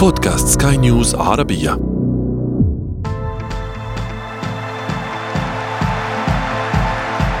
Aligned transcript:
بودكاست 0.00 0.62
سكاي 0.62 0.76
نيوز 0.76 1.14
عربية. 1.14 1.72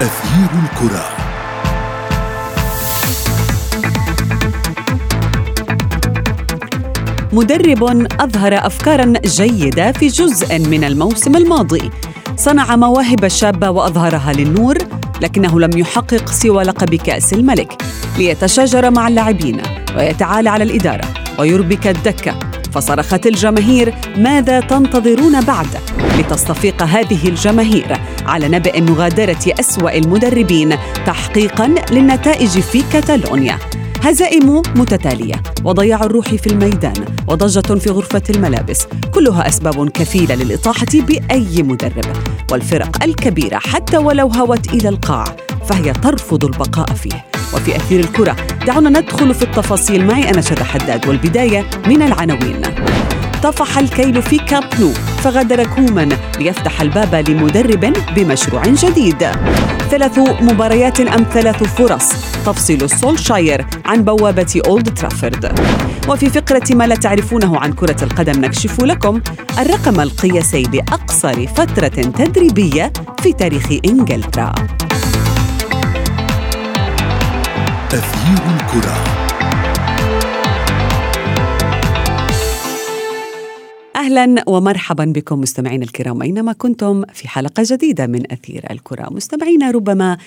أثير 0.00 0.50
الكرة. 0.62 1.04
مدرب 7.32 7.84
أظهر 8.20 8.66
أفكارا 8.66 9.12
جيدة 9.24 9.92
في 9.92 10.06
جزء 10.06 10.58
من 10.58 10.84
الموسم 10.84 11.36
الماضي. 11.36 11.90
صنع 12.36 12.76
مواهب 12.76 13.28
شابة 13.28 13.70
وأظهرها 13.70 14.32
للنور 14.32 14.78
لكنه 15.22 15.60
لم 15.60 15.78
يحقق 15.78 16.28
سوى 16.28 16.64
لقب 16.64 16.94
كأس 16.94 17.32
الملك. 17.32 17.82
ليتشاجر 18.18 18.90
مع 18.90 19.08
اللاعبين 19.08 19.62
ويتعالى 19.96 20.50
على 20.50 20.64
الإدارة 20.64 21.04
ويربك 21.38 21.86
الدكة. 21.86 22.49
فصرخت 22.72 23.26
الجماهير 23.26 23.94
ماذا 24.16 24.60
تنتظرون 24.60 25.40
بعد؟ 25.40 25.66
لتصطفيق 26.18 26.82
هذه 26.82 27.28
الجماهير. 27.28 28.00
على 28.26 28.48
نبأ 28.48 28.80
مغادرة 28.80 29.54
أسوأ 29.60 29.96
المدربين 29.96 30.76
تحقيقا 31.06 31.74
للنتائج 31.90 32.60
في 32.60 32.82
كاتالونيا. 32.92 33.58
هزائم 34.02 34.62
متتالية 34.76 35.42
وضياع 35.64 36.04
الروح 36.04 36.34
في 36.34 36.46
الميدان 36.46 37.04
وضجة 37.28 37.74
في 37.78 37.90
غرفة 37.90 38.22
الملابس. 38.30 38.86
كلها 39.14 39.48
أسباب 39.48 39.88
كفيلة 39.88 40.34
للإطاحة 40.34 40.86
بأي 40.94 41.62
مدرب. 41.62 42.04
والفرق 42.52 43.04
الكبيرة 43.04 43.58
حتى 43.58 43.96
ولو 43.96 44.28
هوت 44.28 44.74
إلى 44.74 44.88
القاع 44.88 45.24
فهي 45.68 45.92
ترفض 45.92 46.44
البقاء 46.44 46.94
فيه. 46.94 47.29
وفي 47.54 47.76
أثير 47.76 48.00
الكرة. 48.00 48.36
دعونا 48.66 49.00
ندخل 49.00 49.34
في 49.34 49.42
التفاصيل 49.42 50.06
معي 50.06 50.30
أنا 50.30 50.40
شذى 50.40 50.64
حداد 50.64 51.08
والبداية 51.08 51.66
من 51.86 52.02
العناوين. 52.02 52.60
طفح 53.42 53.78
الكيل 53.78 54.22
في 54.22 54.38
كامب 54.38 54.64
نو 54.80 54.92
فغادر 55.22 55.66
كومان 55.66 56.08
ليفتح 56.38 56.80
الباب 56.80 57.30
لمدرب 57.30 57.92
بمشروع 58.16 58.62
جديد. 58.66 59.26
ثلاث 59.90 60.18
مباريات 60.18 61.00
أم 61.00 61.26
ثلاث 61.32 61.62
فرص؟ 61.62 62.08
تفصل 62.46 62.90
سولشاير 62.90 63.66
عن 63.86 64.04
بوابة 64.04 64.62
أولد 64.66 64.98
ترافورد. 64.98 65.60
وفي 66.08 66.30
فقرة 66.30 66.74
ما 66.74 66.86
لا 66.86 66.94
تعرفونه 66.94 67.58
عن 67.58 67.72
كرة 67.72 68.04
القدم 68.04 68.40
نكشف 68.40 68.80
لكم 68.80 69.20
الرقم 69.58 70.00
القياسي 70.00 70.62
لأقصر 70.62 71.46
فترة 71.46 71.88
تدريبية 71.88 72.92
في 73.22 73.32
تاريخ 73.32 73.66
إنجلترا. 73.84 74.52
أثير 77.92 78.54
الكرة. 78.54 79.04
أهلا 83.96 84.44
ومرحبا 84.46 85.04
بكم 85.04 85.40
مستمعينا 85.40 85.84
الكرام 85.84 86.22
أينما 86.22 86.52
كنتم 86.52 87.04
في 87.12 87.28
حلقة 87.28 87.62
جديدة 87.66 88.06
من 88.06 88.32
أثير 88.32 88.64
الكرة. 88.70 89.08
مستمعينا 89.10 89.70
ربما 89.70 90.18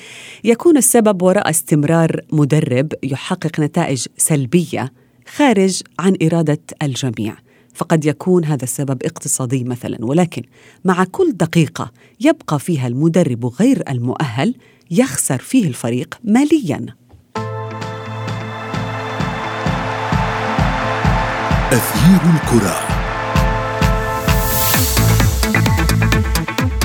يكون 0.44 0.78
السبب 0.78 1.22
وراء 1.22 1.50
استمرار 1.50 2.22
مدرب 2.31 2.94
يحقق 3.03 3.59
نتائج 3.59 4.05
سلبية 4.17 4.94
خارج 5.36 5.81
عن 6.00 6.17
إرادة 6.23 6.61
الجميع. 6.81 7.36
فقد 7.73 8.05
يكون 8.05 8.45
هذا 8.45 8.64
السبب 8.64 9.03
اقتصادي 9.03 9.64
مثلا 9.64 9.98
ولكن 10.05 10.44
مع 10.86 11.03
كل 11.03 11.31
دقيقة 11.31 11.92
يبقى 12.20 12.59
فيها 12.59 12.88
المدرب 12.88 13.45
غير 13.45 13.83
المؤهل 13.89 14.55
يخسر 14.92 15.38
فيه 15.38 15.67
الفريق 15.67 16.20
ماليا. 16.23 16.86
أثير 21.74 22.20
الكرة. 22.34 22.76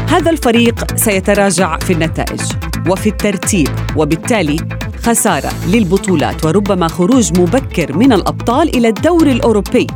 هذا 0.09 0.31
الفريق 0.31 0.97
سيتراجع 0.97 1.79
في 1.79 1.93
النتائج 1.93 2.41
وفي 2.89 3.09
الترتيب 3.09 3.69
وبالتالي 3.97 4.57
خسارة 5.03 5.51
للبطولات 5.67 6.45
وربما 6.45 6.89
خروج 6.89 7.41
مبكر 7.41 7.97
من 7.97 8.13
الأبطال 8.13 8.77
إلى 8.77 8.89
الدور 8.89 9.27
الأوروبي. 9.27 9.87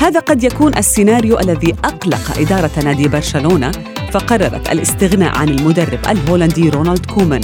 هذا 0.00 0.20
قد 0.20 0.44
يكون 0.44 0.76
السيناريو 0.76 1.38
الذي 1.40 1.74
أقلق 1.84 2.38
إدارة 2.38 2.70
نادي 2.84 3.08
برشلونة 3.08 3.72
فقررت 4.12 4.72
الاستغناء 4.72 5.38
عن 5.38 5.48
المدرب 5.48 5.98
الهولندي 6.08 6.68
رونالد 6.68 7.06
كومان 7.06 7.40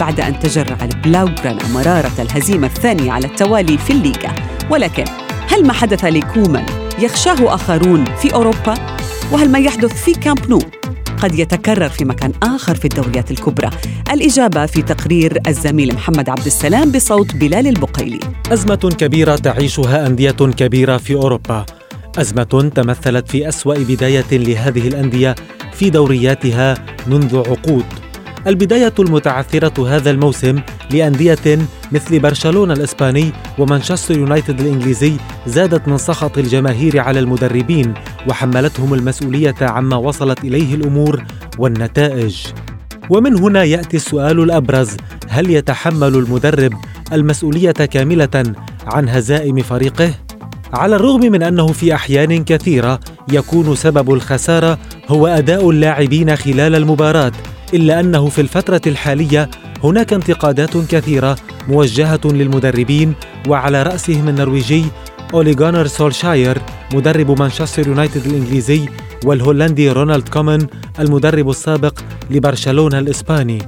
بعد 0.00 0.20
أن 0.20 0.38
تجرع 0.38 0.76
البلاوغرانا 0.82 1.68
مرارة 1.68 2.12
الهزيمة 2.18 2.66
الثانية 2.66 3.12
على 3.12 3.26
التوالي 3.26 3.78
في 3.78 3.92
الليغا. 3.92 4.34
ولكن 4.70 5.04
هل 5.48 5.66
ما 5.66 5.72
حدث 5.72 6.04
لكومان 6.04 6.66
يخشاه 6.98 7.54
آخرون 7.54 8.04
في 8.04 8.34
أوروبا؟ 8.34 8.74
وهل 9.32 9.50
ما 9.50 9.58
يحدث 9.58 10.04
في 10.04 10.12
كامب 10.12 10.50
نو؟ 10.50 10.58
قد 11.18 11.38
يتكرر 11.38 11.88
في 11.88 12.04
مكان 12.04 12.32
آخر 12.42 12.74
في 12.74 12.84
الدوريات 12.84 13.30
الكبرى. 13.30 13.70
الإجابة 14.10 14.66
في 14.66 14.82
تقرير 14.82 15.38
الزميل 15.46 15.94
محمد 15.94 16.28
عبد 16.28 16.46
السلام 16.46 16.90
بصوت 16.90 17.36
بلال 17.36 17.66
البقيلي. 17.66 18.20
أزمة 18.52 18.94
كبيرة 18.98 19.36
تعيشها 19.36 20.06
أندية 20.06 20.30
كبيرة 20.30 20.96
في 20.96 21.14
أوروبا. 21.14 21.66
أزمة 22.18 22.70
تمثلت 22.74 23.28
في 23.28 23.48
أسوأ 23.48 23.74
بداية 23.74 24.32
لهذه 24.32 24.88
الأندية 24.88 25.34
في 25.72 25.90
دورياتها 25.90 26.74
منذ 27.06 27.36
عقود. 27.36 28.03
البداية 28.46 28.92
المتعثرة 28.98 29.96
هذا 29.96 30.10
الموسم 30.10 30.60
لأندية 30.90 31.58
مثل 31.92 32.18
برشلونة 32.18 32.74
الإسباني 32.74 33.32
ومانشستر 33.58 34.18
يونايتد 34.18 34.60
الإنجليزي 34.60 35.12
زادت 35.46 35.88
من 35.88 35.98
سخط 35.98 36.38
الجماهير 36.38 37.00
على 37.00 37.20
المدربين 37.20 37.94
وحملتهم 38.28 38.94
المسؤولية 38.94 39.54
عما 39.60 39.96
وصلت 39.96 40.44
إليه 40.44 40.74
الأمور 40.74 41.24
والنتائج 41.58 42.46
ومن 43.10 43.38
هنا 43.38 43.64
يأتي 43.64 43.96
السؤال 43.96 44.40
الأبرز 44.40 44.96
هل 45.28 45.50
يتحمل 45.50 46.14
المدرب 46.14 46.72
المسؤولية 47.12 47.72
كاملة 47.72 48.42
عن 48.86 49.08
هزائم 49.08 49.62
فريقه؟ 49.62 50.14
على 50.72 50.96
الرغم 50.96 51.20
من 51.20 51.42
أنه 51.42 51.66
في 51.66 51.94
أحيان 51.94 52.44
كثيرة 52.44 53.00
يكون 53.32 53.74
سبب 53.74 54.12
الخسارة 54.12 54.78
هو 55.08 55.26
أداء 55.26 55.70
اللاعبين 55.70 56.36
خلال 56.36 56.74
المباراة 56.74 57.32
إلا 57.74 58.00
أنه 58.00 58.28
في 58.28 58.40
الفترة 58.40 58.80
الحالية 58.86 59.50
هناك 59.84 60.12
انتقادات 60.12 60.76
كثيرة 60.76 61.36
موجهة 61.68 62.20
للمدربين 62.24 63.14
وعلى 63.48 63.82
رأسهم 63.82 64.28
النرويجي 64.28 64.84
أولي 65.34 65.54
جونر 65.54 65.86
سولشاير 65.86 66.58
مدرب 66.94 67.38
مانشستر 67.38 67.88
يونايتد 67.88 68.26
الإنجليزي 68.26 68.88
والهولندي 69.24 69.90
رونالد 69.90 70.28
كومان 70.28 70.66
المدرب 71.00 71.50
السابق 71.50 72.00
لبرشلونة 72.30 72.98
الإسباني. 72.98 73.58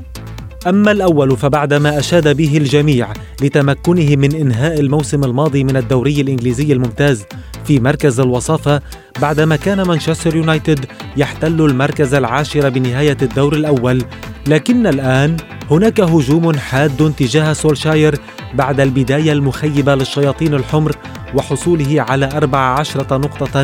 أما 0.67 0.91
الأول 0.93 1.37
فبعدما 1.37 1.99
أشاد 1.99 2.37
به 2.37 2.57
الجميع 2.57 3.09
لتمكنه 3.43 4.17
من 4.17 4.35
إنهاء 4.35 4.81
الموسم 4.81 5.25
الماضي 5.25 5.65
من 5.65 5.77
الدوري 5.77 6.21
الإنجليزي 6.21 6.73
الممتاز 6.73 7.25
في 7.67 7.81
مركز 7.81 8.21
الوصافة 8.21 8.81
بعدما 9.21 9.57
كان 9.57 9.83
مانشستر 9.83 10.37
يونايتد 10.37 10.87
يحتل 11.17 11.61
المركز 11.61 12.15
العاشر 12.15 12.69
بنهاية 12.69 13.17
الدور 13.23 13.55
الأول. 13.55 14.05
لكن 14.47 14.87
الآن 14.87 15.37
هناك 15.71 16.01
هجوم 16.01 16.57
حاد 16.59 17.13
تجاه 17.19 17.53
سولشاير 17.53 18.19
بعد 18.55 18.81
البداية 18.81 19.33
المخيبة 19.33 19.95
للشياطين 19.95 20.55
الحمر 20.55 20.97
وحصوله 21.35 22.03
على 22.03 22.27
14 22.27 23.19
نقطة 23.19 23.63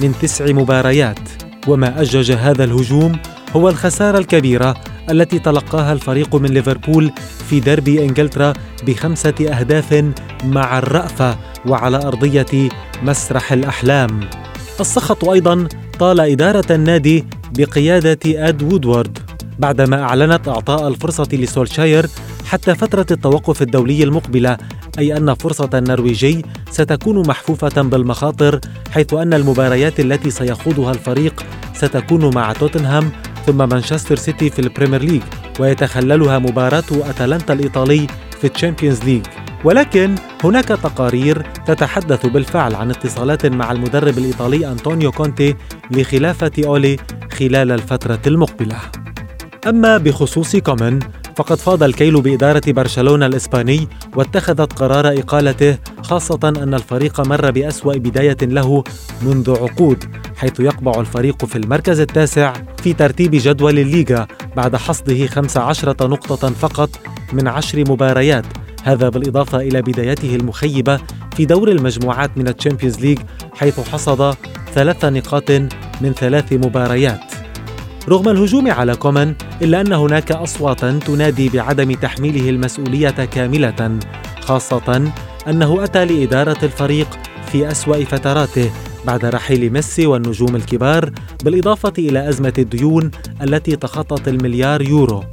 من 0.00 0.14
تسع 0.22 0.52
مباريات. 0.52 1.18
وما 1.68 2.00
أجج 2.02 2.32
هذا 2.32 2.64
الهجوم 2.64 3.12
هو 3.56 3.68
الخسارة 3.68 4.18
الكبيرة 4.18 4.74
التي 5.10 5.38
تلقاها 5.38 5.92
الفريق 5.92 6.36
من 6.36 6.48
ليفربول 6.48 7.12
في 7.48 7.60
ديربي 7.60 8.04
إنجلترا 8.04 8.52
بخمسة 8.86 9.34
أهداف 9.40 10.04
مع 10.44 10.78
الرأفة 10.78 11.36
وعلى 11.66 11.96
أرضية 11.96 12.68
مسرح 13.02 13.52
الأحلام. 13.52 14.20
السخط 14.80 15.28
أيضا 15.28 15.68
طال 15.98 16.20
إدارة 16.20 16.64
النادي 16.70 17.24
بقيادة 17.58 18.18
أد 18.48 18.62
وودورد 18.62 19.18
بعدما 19.58 20.02
أعلنت 20.02 20.48
إعطاء 20.48 20.88
الفرصة 20.88 21.28
لسولشاير 21.32 22.06
حتى 22.46 22.74
فترة 22.74 23.06
التوقف 23.10 23.62
الدولي 23.62 24.02
المقبلة 24.04 24.56
أي 24.98 25.16
أن 25.16 25.34
فرصة 25.34 25.70
النرويجي 25.74 26.44
ستكون 26.70 27.28
محفوفة 27.28 27.82
بالمخاطر 27.82 28.60
حيث 28.90 29.14
أن 29.14 29.34
المباريات 29.34 30.00
التي 30.00 30.30
سيخوضها 30.30 30.92
الفريق 30.92 31.44
ستكون 31.74 32.34
مع 32.34 32.52
توتنهام 32.52 33.10
ثم 33.46 33.68
مانشستر 33.68 34.16
سيتي 34.16 34.50
في 34.50 34.58
البريمير 34.58 35.02
ليج 35.02 35.22
ويتخللها 35.60 36.38
مباراة 36.38 36.84
أتلانتا 36.90 37.52
الإيطالي 37.52 38.06
في 38.40 38.46
الشامبيونز 38.46 39.02
ليج 39.04 39.22
ولكن 39.64 40.14
هناك 40.44 40.68
تقارير 40.68 41.42
تتحدث 41.66 42.26
بالفعل 42.26 42.74
عن 42.74 42.90
اتصالات 42.90 43.46
مع 43.46 43.72
المدرب 43.72 44.18
الإيطالي 44.18 44.68
أنطونيو 44.72 45.12
كونتي 45.12 45.54
لخلافة 45.90 46.52
أولي 46.66 46.96
خلال 47.32 47.72
الفترة 47.72 48.20
المقبلة. 48.26 48.76
أما 49.66 49.98
بخصوص 49.98 50.56
كومان 50.56 50.98
فقد 51.36 51.56
فاض 51.56 51.82
الكيل 51.82 52.20
بإدارة 52.20 52.62
برشلونة 52.66 53.26
الإسباني 53.26 53.88
واتخذت 54.16 54.72
قرار 54.72 55.08
إقالته 55.18 55.78
خاصة 56.02 56.40
أن 56.44 56.74
الفريق 56.74 57.20
مر 57.20 57.50
بأسوأ 57.50 57.94
بداية 57.94 58.36
له 58.42 58.84
منذ 59.22 59.50
عقود 59.50 60.04
حيث 60.36 60.60
يقبع 60.60 61.00
الفريق 61.00 61.44
في 61.44 61.56
المركز 61.56 62.00
التاسع 62.00 62.52
في 62.82 62.92
ترتيب 62.92 63.30
جدول 63.34 63.78
الليغا 63.78 64.26
بعد 64.56 64.76
حصده 64.76 65.26
15 65.26 66.08
نقطة 66.08 66.50
فقط 66.50 66.90
من 67.32 67.48
عشر 67.48 67.80
مباريات. 67.90 68.44
هذا 68.82 69.08
بالإضافة 69.08 69.60
إلى 69.60 69.82
بدايته 69.82 70.36
المخيبة 70.36 71.00
في 71.36 71.44
دور 71.44 71.70
المجموعات 71.70 72.38
من 72.38 72.48
الشامبيونز 72.48 73.00
ليج 73.00 73.18
حيث 73.54 73.80
حصد 73.80 74.34
ثلاث 74.74 75.04
نقاط 75.04 75.50
من 76.00 76.12
ثلاث 76.12 76.52
مباريات. 76.52 77.20
رغم 78.08 78.28
الهجوم 78.28 78.70
على 78.70 78.96
كومان 78.96 79.34
إلا 79.62 79.80
أن 79.80 79.92
هناك 79.92 80.32
أصواتا 80.32 80.98
تنادي 81.06 81.48
بعدم 81.48 81.92
تحميله 81.92 82.50
المسؤولية 82.50 83.10
كاملة 83.10 83.98
خاصة 84.40 85.12
أنه 85.48 85.84
أتى 85.84 86.04
لإدارة 86.04 86.58
الفريق 86.62 87.18
في 87.52 87.70
أسوأ 87.70 88.04
فتراته 88.04 88.70
بعد 89.06 89.24
رحيل 89.24 89.72
ميسي 89.72 90.06
والنجوم 90.06 90.56
الكبار 90.56 91.10
بالإضافة 91.44 91.92
إلى 91.98 92.28
أزمة 92.28 92.54
الديون 92.58 93.10
التي 93.42 93.76
تخطت 93.76 94.28
المليار 94.28 94.82
يورو. 94.82 95.24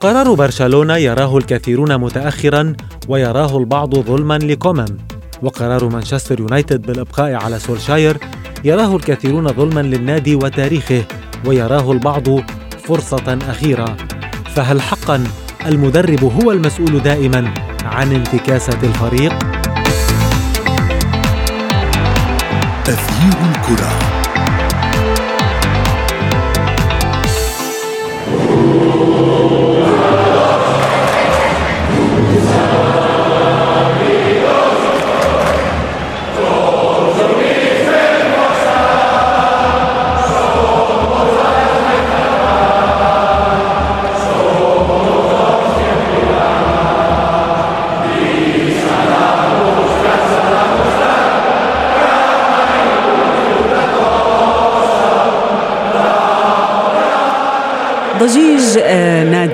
قرار 0.00 0.34
برشلونة 0.34 0.96
يراه 0.96 1.38
الكثيرون 1.38 1.96
متأخرا 1.96 2.72
ويراه 3.08 3.58
البعض 3.58 3.94
ظلما 3.94 4.38
لكومان 4.38 4.96
وقرار 5.42 5.88
مانشستر 5.88 6.40
يونايتد 6.40 6.82
بالإبقاء 6.82 7.34
على 7.34 7.58
سولشاير 7.58 8.16
يراه 8.64 8.96
الكثيرون 8.96 9.48
ظلما 9.48 9.80
للنادي 9.80 10.34
وتاريخه 10.34 11.04
ويراه 11.44 11.92
البعض 11.92 12.24
فرصة 12.84 13.38
أخيرة. 13.48 13.96
فهل 14.54 14.80
حقا 14.80 15.24
المدرب 15.66 16.24
هو 16.24 16.52
المسؤول 16.52 17.02
دائما 17.02 17.54
عن 17.84 18.12
انتكاسة 18.12 18.78
الفريق؟ 18.82 19.38
تغيير 22.84 23.36
الكرة. 23.50 24.16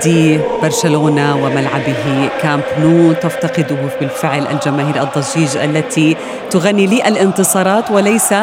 نادي 0.07 0.41
برشلونة 0.63 1.45
وملعبه 1.45 2.31
كامب 2.43 2.63
نو 2.79 3.13
تفتقده 3.13 3.89
بالفعل 4.01 4.47
الجماهير 4.47 5.03
الضجيج 5.03 5.57
التي 5.57 6.17
تغني 6.51 6.87
للانتصارات 6.87 7.91
وليس 7.91 8.35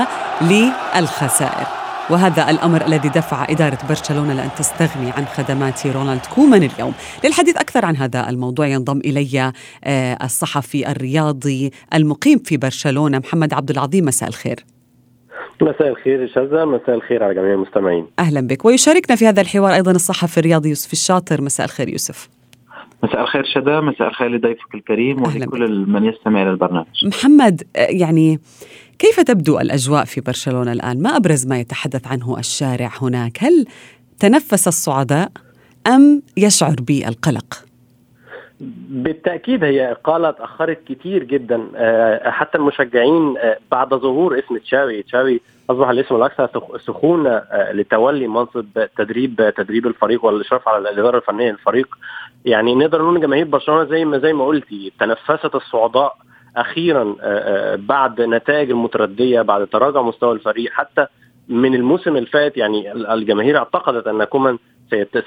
للخسائر 0.41 1.67
وهذا 2.09 2.49
الأمر 2.49 2.85
الذي 2.85 3.09
دفع 3.09 3.45
إدارة 3.49 3.77
برشلونة 3.89 4.33
لأن 4.33 4.49
تستغني 4.57 5.11
عن 5.11 5.25
خدمات 5.25 5.87
رونالد 5.87 6.25
كومان 6.35 6.63
اليوم. 6.63 6.93
للحديث 7.23 7.57
أكثر 7.57 7.85
عن 7.85 7.97
هذا 7.97 8.29
الموضوع 8.29 8.67
ينضم 8.67 8.97
إلي 8.97 9.53
آه، 9.83 10.17
الصحفي 10.23 10.91
الرياضي 10.91 11.71
المقيم 11.93 12.39
في 12.39 12.57
برشلونة 12.57 13.17
محمد 13.19 13.53
عبد 13.53 13.69
العظيم 13.69 14.05
مساء 14.05 14.29
الخير. 14.29 14.65
مساء 15.61 15.87
الخير 15.87 16.27
شذى 16.27 16.65
مساء 16.65 16.95
الخير 16.95 17.23
على 17.23 17.33
جميع 17.33 17.53
المستمعين. 17.53 18.07
أهلا 18.19 18.41
بك. 18.41 18.65
ويشاركنا 18.65 19.15
في 19.15 19.27
هذا 19.27 19.41
الحوار 19.41 19.73
أيضا 19.73 19.91
الصحفي 19.91 20.37
الرياضي 20.37 20.69
يوسف 20.69 20.93
الشاطر. 20.93 21.41
مساء 21.41 21.65
الخير 21.65 21.89
يوسف. 21.89 22.29
مساء 23.03 23.21
الخير 23.21 23.43
شدا 23.43 23.81
مساء 23.81 24.07
الخير 24.07 24.27
لضيفك 24.27 24.75
الكريم 24.75 25.23
ولكل 25.23 25.85
من 25.87 26.05
يستمع 26.05 26.41
إلى 26.41 26.51
البرنامج. 26.51 26.85
محمد 27.03 27.63
يعني 27.75 28.39
كيف 28.99 29.19
تبدو 29.19 29.59
الأجواء 29.59 30.05
في 30.05 30.21
برشلونة 30.21 30.71
الآن؟ 30.71 31.01
ما 31.01 31.17
أبرز 31.17 31.47
ما 31.47 31.59
يتحدث 31.59 32.07
عنه 32.07 32.39
الشارع 32.39 32.91
هناك؟ 33.01 33.43
هل 33.43 33.65
تنفس 34.19 34.67
الصعداء 34.67 35.31
أم 35.87 36.21
يشعر 36.37 36.75
بالقلق؟ 36.81 37.68
بالتأكيد 38.89 39.63
هي 39.63 39.91
إقالة 39.91 40.31
تاخرت 40.31 40.83
كتير 40.83 41.23
جدا 41.23 41.67
آه، 41.75 42.29
حتى 42.29 42.57
المشجعين 42.57 43.37
آه، 43.37 43.57
بعد 43.71 43.93
ظهور 43.93 44.39
اسم 44.39 44.57
تشاوي 44.57 45.03
تشاوي 45.03 45.41
أصبح 45.69 45.89
الاسم 45.89 46.15
الأكثر 46.15 46.49
سخونة 46.77 47.29
آه، 47.29 47.71
لتولي 47.71 48.27
منصب 48.27 48.65
تدريب 48.97 49.53
تدريب 49.57 49.87
الفريق 49.87 50.25
والإشراف 50.25 50.67
على 50.67 50.89
الإدارة 50.89 51.17
الفنية 51.17 51.51
للفريق. 51.51 51.87
يعني 52.45 52.75
نقدر 52.75 53.01
نقول 53.01 53.21
جماهير 53.21 53.45
برشلونة 53.45 53.89
زي 53.89 54.05
ما 54.05 54.19
زي 54.19 54.33
ما 54.33 54.45
قلتي 54.45 54.93
تنفست 54.99 55.55
الصعداء 55.55 56.17
أخيرا 56.57 57.15
بعد 57.75 58.21
نتائج 58.21 58.69
المتردية 58.69 59.41
بعد 59.41 59.67
تراجع 59.67 60.01
مستوى 60.01 60.31
الفريق. 60.31 60.71
حتى 60.71 61.05
من 61.49 61.75
الموسم 61.75 62.17
الفات 62.17 62.57
يعني 62.57 62.91
الجماهير 63.13 63.57
اعتقدت 63.57 64.07
أن 64.07 64.23
كومان 64.23 64.57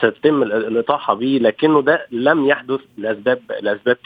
سيتم 0.01 0.43
الإطاحة 0.43 1.15
به 1.15 1.39
لكنه 1.43 1.83
ده 1.83 2.07
لم 2.11 2.47
يحدث 2.47 2.81
لأسباب 2.99 3.39
لأسباب 3.63 3.97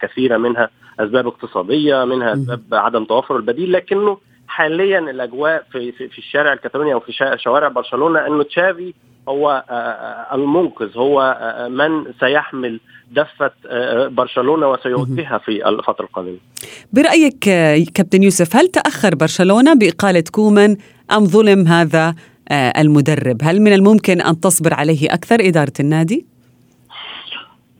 كثيرة 0.00 0.36
منها 0.36 0.70
أسباب 1.00 1.26
اقتصادية 1.26 2.04
منها 2.04 2.32
أسباب 2.32 2.62
عدم 2.72 3.04
توفر 3.04 3.36
البديل 3.36 3.72
لكنه 3.72 4.18
حاليا 4.48 4.98
الأجواء 4.98 5.64
في 5.72 5.92
في, 5.92 6.18
الشارع 6.18 6.52
الكتالوني 6.52 6.94
أو 6.94 7.00
في 7.00 7.12
شوارع 7.36 7.68
برشلونة 7.68 8.26
إنه 8.26 8.42
تشافي 8.42 8.94
هو 9.28 9.64
المنقذ 10.32 10.96
هو 10.96 11.36
من 11.70 12.12
سيحمل 12.20 12.80
دفة 13.10 13.50
برشلونة 14.08 14.70
وسيوجهها 14.70 15.38
في 15.38 15.68
الفترة 15.68 16.04
القادمة. 16.04 16.36
برأيك 16.92 17.38
كابتن 17.94 18.22
يوسف 18.22 18.56
هل 18.56 18.68
تأخر 18.68 19.14
برشلونة 19.14 19.74
بإقالة 19.74 20.24
كومان 20.32 20.76
أم 21.16 21.24
ظلم 21.24 21.66
هذا 21.66 22.08
آه، 22.08 22.14
المدرب 22.52 23.38
هل 23.42 23.62
من 23.62 23.72
الممكن 23.72 24.20
أن 24.20 24.40
تصبر 24.40 24.74
عليه 24.74 25.14
أكثر 25.14 25.48
إدارة 25.48 25.72
النادي؟ 25.80 26.26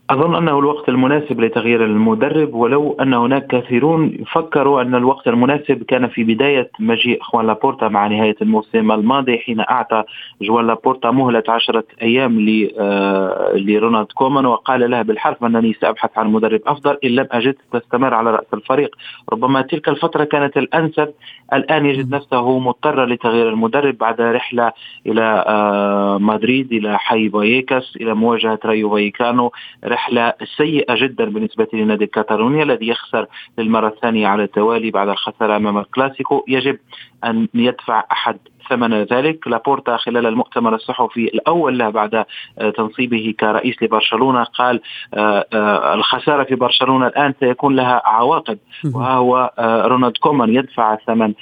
أظن 0.09 0.35
أنه 0.35 0.59
الوقت 0.59 0.89
المناسب 0.89 1.41
لتغيير 1.41 1.85
المدرب 1.85 2.53
ولو 2.53 2.97
أن 3.01 3.13
هناك 3.13 3.47
كثيرون 3.47 4.17
فكروا 4.31 4.81
أن 4.81 4.95
الوقت 4.95 5.27
المناسب 5.27 5.83
كان 5.83 6.07
في 6.07 6.23
بداية 6.23 6.71
مجيء 6.79 7.21
خوان 7.21 7.47
لابورتا 7.47 7.87
مع 7.87 8.07
نهاية 8.07 8.35
الموسم 8.41 8.91
الماضي 8.91 9.37
حين 9.37 9.59
أعطى 9.59 10.03
جوان 10.41 10.67
لابورتا 10.67 11.11
مهلة 11.11 11.43
عشرة 11.47 11.83
أيام 12.01 12.67
آه، 12.79 13.53
لرونالد 13.55 14.11
كومان 14.11 14.45
وقال 14.45 14.91
له 14.91 15.01
بالحرف 15.01 15.43
أنني 15.43 15.73
سأبحث 15.81 16.17
عن 16.17 16.27
مدرب 16.27 16.61
أفضل 16.67 16.97
إن 17.03 17.09
لم 17.09 17.27
أجد 17.31 17.55
تستمر 17.73 18.13
على 18.13 18.31
رأس 18.31 18.47
الفريق. 18.53 18.95
ربما 19.33 19.61
تلك 19.61 19.89
الفترة 19.89 20.23
كانت 20.23 20.57
الأنسب 20.57 21.13
الآن 21.53 21.85
يجد 21.85 22.15
نفسه 22.15 22.59
مضطر 22.59 23.05
لتغيير 23.05 23.49
المدرب 23.49 23.97
بعد 23.97 24.21
رحلة 24.21 24.71
إلى 25.07 25.43
آه، 25.47 26.17
مدريد 26.17 26.73
إلى 26.73 26.99
حي 26.99 27.27
بايكاس 27.27 27.95
إلى 28.01 28.13
مواجهة 28.13 28.59
رايو 28.65 28.89
بايكانو 28.89 29.51
رحلة 29.99 30.33
سيئة 30.57 30.95
جدا 30.95 31.25
بالنسبة 31.25 31.67
لنادي 31.73 32.05
كاتالونيا 32.05 32.63
الذي 32.63 32.87
يخسر 32.87 33.25
للمرة 33.57 33.87
الثانية 33.87 34.27
على 34.27 34.43
التوالي 34.43 34.91
بعد 34.91 35.09
الخسارة 35.09 35.55
أمام 35.55 35.77
الكلاسيكو. 35.77 36.43
يجب 36.47 36.77
أن 37.23 37.47
يدفع 37.53 38.03
أحد 38.11 38.37
ثمن 38.69 38.93
ذلك. 38.93 39.47
لابورتا 39.47 39.97
خلال 39.97 40.25
المؤتمر 40.25 40.75
الصحفي 40.75 41.23
الأول 41.23 41.77
له 41.77 41.89
بعد 41.89 42.15
آه، 42.15 42.69
تنصيبه 42.69 43.33
كرئيس 43.39 43.83
لبرشلونة 43.83 44.43
قال 44.43 44.81
آه، 45.13 45.45
آه، 45.53 45.93
الخسارة 45.93 46.43
في 46.43 46.55
برشلونة 46.55 47.07
الآن 47.07 47.33
سيكون 47.39 47.75
لها 47.75 48.01
عواقب. 48.05 48.57
وهو 48.93 49.51
رونالد 49.59 50.17
كومان 50.17 50.55
يدفع 50.55 50.95
ثمن 50.95 51.33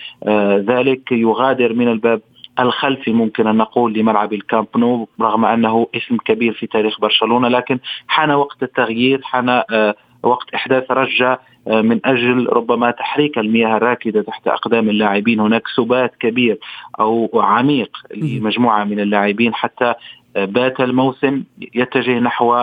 ذلك. 0.71 1.11
يغادر 1.11 1.73
من 1.73 1.87
الباب 1.87 2.21
الخلفي 2.59 3.13
ممكن 3.13 3.47
أن 3.47 3.57
نقول 3.57 3.93
لملعب 3.93 4.33
الكامب 4.33 4.67
نو 4.75 5.07
رغم 5.21 5.45
أنه 5.45 5.87
اسم 5.95 6.17
كبير 6.17 6.53
في 6.53 6.67
تاريخ 6.67 6.99
برشلونة 6.99 7.47
لكن 7.47 7.79
حان 8.07 8.31
وقت 8.31 8.63
التغيير 8.63 9.21
حان 9.23 9.49
آه، 9.49 9.95
وقت 10.23 10.53
إحداث 10.53 10.91
رجة 10.91 11.39
آه، 11.67 11.81
من 11.81 11.99
أجل 12.05 12.47
ربما 12.49 12.91
تحريك 12.91 13.37
المياه 13.37 13.77
الراكدة 13.77 14.21
تحت 14.21 14.47
أقدام 14.47 14.89
اللاعبين. 14.89 15.39
هناك 15.39 15.67
سبات 15.75 16.15
كبير 16.19 16.59
أو 16.99 17.29
عميق 17.33 17.97
لمجموعة 18.15 18.83
من 18.83 18.99
اللاعبين 18.99 19.53
حتى 19.53 19.93
بات 20.37 20.79
الموسم 20.79 21.43
يتجه 21.75 22.19
نحو 22.19 22.53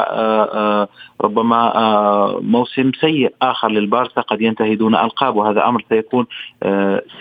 ربما 1.21 2.39
موسم 2.41 2.91
سيء 3.01 3.35
آخر 3.43 3.69
للبارسا 3.69 4.21
قد 4.21 4.41
ينتهي 4.41 4.77
دون 4.77 4.95
ألقاب 4.95 5.37
وهذا 5.37 5.69
أمر 5.69 5.85
سيكون 5.89 6.27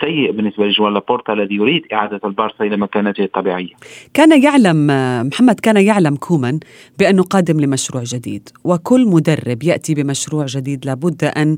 سيء 0.00 0.32
بالنسبة 0.32 0.66
لجوان 0.66 0.94
لابورتا 0.94 1.32
الذي 1.32 1.54
يريد 1.54 1.82
إعادة 1.92 2.20
البارسا 2.24 2.64
إلى 2.64 2.76
مكانته 2.76 3.24
الطبيعية. 3.24 3.72
كان 4.14 4.42
يعلم 4.42 4.86
محمد 5.26 5.60
كان 5.60 5.76
يعلم 5.76 6.16
كومان 6.16 6.60
بأنه 6.98 7.22
قادم 7.22 7.60
لمشروع 7.60 8.02
جديد 8.02 8.48
وكل 8.64 9.06
مدرب 9.06 9.62
يأتي 9.62 9.94
بمشروع 9.94 10.44
جديد 10.48 10.86
لابد 10.86 11.24
أن 11.24 11.56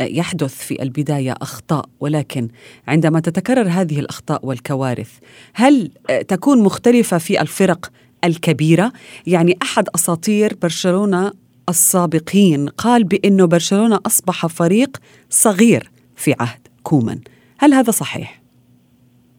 يحدث 0.00 0.66
في 0.66 0.82
البداية 0.82 1.34
أخطاء 1.42 1.84
ولكن 2.00 2.48
عندما 2.88 3.20
تتكرر 3.20 3.66
هذه 3.68 4.00
الأخطاء 4.00 4.46
والكوارث 4.46 5.18
هل 5.54 5.90
تكون 6.28 6.62
مختلفة 6.62 7.18
في 7.18 7.40
الفرق 7.40 7.90
الكبيرة. 8.24 8.92
يعني 9.26 9.58
أحد 9.62 9.88
أساطير 9.94 10.56
برشلونة 10.62 11.32
السابقين 11.68 12.68
قال 12.68 13.04
بأنه 13.04 13.46
برشلونة 13.46 14.00
أصبح 14.06 14.46
فريق 14.46 14.96
صغير 15.30 15.90
في 16.16 16.34
عهد 16.40 16.60
كومان. 16.82 17.20
هل 17.58 17.74
هذا 17.74 17.90
صحيح؟ 17.90 18.43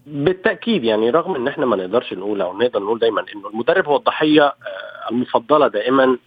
بالتأكيد 0.07 0.83
يعني 0.83 1.09
رغم 1.09 1.35
إن 1.35 1.47
إحنا 1.47 1.65
ما 1.65 1.75
نقدرش 1.75 2.13
نقول 2.13 2.41
أو 2.41 2.57
نقدر 2.57 2.79
نقول 2.79 3.00
دايما 3.00 3.25
إنه 3.35 3.50
المدرب 3.50 3.85
هو 3.88 3.95
الضحية 3.95 4.53
المفضلة 5.12 5.67
دائما 5.67 6.17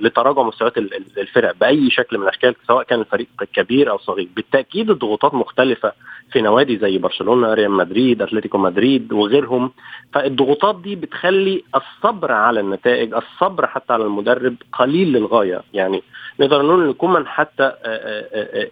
لتراجع 0.00 0.42
مستويات 0.42 0.78
الفرق 1.18 1.54
بأي 1.60 1.90
شكل 1.90 2.18
من 2.18 2.22
الأشكال 2.24 2.54
سواء 2.66 2.82
كان 2.84 3.00
الفريق 3.00 3.26
كبير 3.52 3.90
أو 3.90 3.98
صغير. 3.98 4.28
بالتأكيد 4.36 4.90
الضغوطات 4.90 5.34
مختلفة 5.34 5.92
في 6.32 6.40
نوادي 6.40 6.78
زي 6.78 6.98
برشلونة 6.98 7.54
ريال 7.54 7.70
مدريد 7.70 8.22
أتلتيكو 8.22 8.58
مدريد 8.58 9.12
وغيرهم. 9.12 9.70
فالضغوطات 10.12 10.80
دي 10.80 10.96
بتخلي 10.96 11.62
الصبر 11.74 12.32
على 12.32 12.60
النتائج 12.60 13.14
الصبر 13.14 13.66
حتى 13.66 13.92
على 13.92 14.04
المدرب 14.04 14.54
قليل 14.72 15.12
للغاية. 15.12 15.62
يعني 15.74 16.02
نقدر 16.40 16.62
نقول 16.62 16.84
إن 16.86 16.92
كومان 16.92 17.26
حتى 17.26 17.72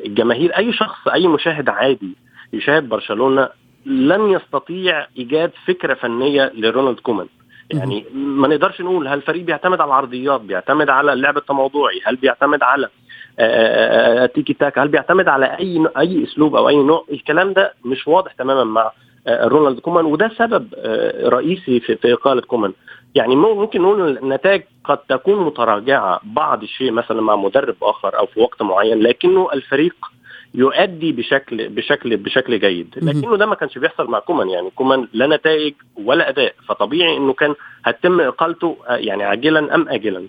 الجماهير 0.06 0.56
أي 0.56 0.72
شخص 0.72 1.08
أي 1.08 1.26
مشاهد 1.28 1.68
عادي 1.68 2.16
يشاهد 2.52 2.88
برشلونة 2.88 3.48
لن 3.86 4.30
يستطيع 4.30 5.06
إيجاد 5.18 5.52
فكرة 5.66 5.94
فنية 5.94 6.52
لرونالد 6.54 7.00
كومان. 7.00 7.26
يعني 7.74 8.04
ما 8.14 8.48
نقدرش 8.48 8.80
نقول 8.80 9.08
هل 9.08 9.18
الفريق 9.18 9.42
بيعتمد 9.42 9.80
على 9.80 9.88
العرضيات 9.88 10.40
بيعتمد 10.40 10.90
على 10.90 11.12
اللعب 11.12 11.36
التموضعي 11.36 12.00
هل 12.04 12.16
بيعتمد 12.16 12.62
على 12.62 12.88
تيكي 14.34 14.52
تاك 14.52 14.78
هل 14.78 14.88
بيعتمد 14.88 15.28
على 15.28 15.46
أي 15.46 15.86
أي 15.98 16.24
أسلوب 16.24 16.56
أو 16.56 16.68
أي 16.68 16.76
نوع. 16.76 17.04
الكلام 17.12 17.52
ده 17.52 17.72
مش 17.84 18.08
واضح 18.08 18.32
تماما 18.32 18.64
مع 18.64 18.92
رونالد 19.28 19.78
كومان 19.80 20.04
وده 20.04 20.30
سبب 20.38 20.74
رئيسي 21.24 21.80
في, 21.80 21.96
في 21.96 22.12
إقالة 22.12 22.40
كومان. 22.40 22.72
يعني 23.14 23.36
ممكن 23.36 23.82
نقول 23.82 24.18
النتائج 24.18 24.62
قد 24.84 24.98
تكون 24.98 25.44
متراجعة 25.46 26.20
بعض 26.24 26.62
الشيء 26.62 26.92
مثلا 26.92 27.22
مع 27.22 27.36
مدرب 27.36 27.76
آخر 27.82 28.18
أو 28.18 28.26
في 28.26 28.40
وقت 28.40 28.62
معين 28.62 28.98
لكنه 28.98 29.48
الفريق 29.52 29.94
يؤدي 30.54 31.12
بشكل 31.12 31.68
بشكل 31.68 32.16
بشكل 32.16 32.60
جيد. 32.60 32.86
لكنه 32.96 33.36
ده 33.36 33.46
ما 33.46 33.54
كانش 33.54 33.78
بيحصل 33.78 34.10
مع 34.10 34.18
كومان. 34.18 34.48
يعني 34.48 34.70
كومان 34.70 35.08
لا 35.12 35.36
نتائج 35.36 35.74
ولا 36.04 36.28
أداء. 36.28 36.54
فطبيعي 36.68 37.16
إنه 37.16 37.32
كان 37.32 37.54
هتتم 37.84 38.20
إقالته 38.20 38.76
يعني 38.88 39.22
عاجلا 39.22 39.74
أم 39.74 39.88
اجلا. 39.88 40.26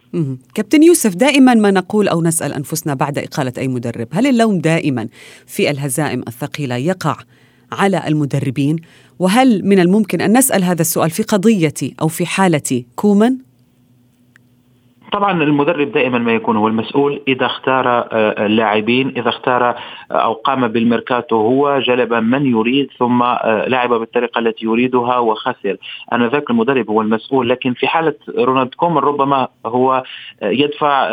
كابتن 0.56 0.84
يوسف 0.84 1.16
دائما 1.16 1.54
ما 1.54 1.72
نقول 1.72 2.08
أو 2.08 2.22
نسأل 2.22 2.54
أنفسنا 2.54 2.94
بعد 2.94 3.18
إقالة 3.18 3.54
أي 3.58 3.68
مدرب 3.68 4.08
هل 4.12 4.28
اللوم 4.28 4.60
دائما 4.60 5.08
في 5.48 5.70
الهزائم 5.70 6.24
الثقيلة 6.28 6.76
يقع 6.76 7.18
على 7.72 8.08
المدربين؟ 8.08 8.76
وهل 9.20 9.66
من 9.66 9.80
الممكن 9.80 10.22
أن 10.22 10.38
نسأل 10.38 10.64
هذا 10.64 10.82
السؤال 10.82 11.10
في 11.10 11.24
قضيتي 11.24 11.96
أو 12.02 12.08
في 12.08 12.26
حالتي 12.26 12.86
كومان؟ 12.96 13.38
طبعا 15.12 15.44
المدرب 15.44 15.92
دائما 15.92 16.18
ما 16.18 16.32
يكون 16.32 16.58
هو 16.58 16.68
المسؤول. 16.68 17.22
إذا 17.28 17.46
اختار 17.46 18.08
اللاعبين 18.46 19.14
إذا 19.18 19.30
اختار 19.30 19.76
أو 20.12 20.34
قام 20.34 20.68
بالميركاتو 20.68 21.36
هو 21.36 21.80
جلب 21.80 22.14
من 22.14 22.46
يريد 22.46 22.90
ثم 23.00 23.24
لعب 23.46 23.90
بالطريقة 23.90 24.40
التي 24.40 24.66
يريدها 24.66 25.18
وخسر. 25.18 25.78
آنذاك 26.12 26.50
المدرب 26.50 26.90
هو 26.90 27.02
المسؤول 27.02 27.50
لكن 27.50 27.74
في 27.74 27.88
حالة 27.88 28.14
رونالد 28.38 28.74
كومان 28.76 29.04
ربما 29.04 29.48
هو 29.66 30.04
يدفع 30.44 31.10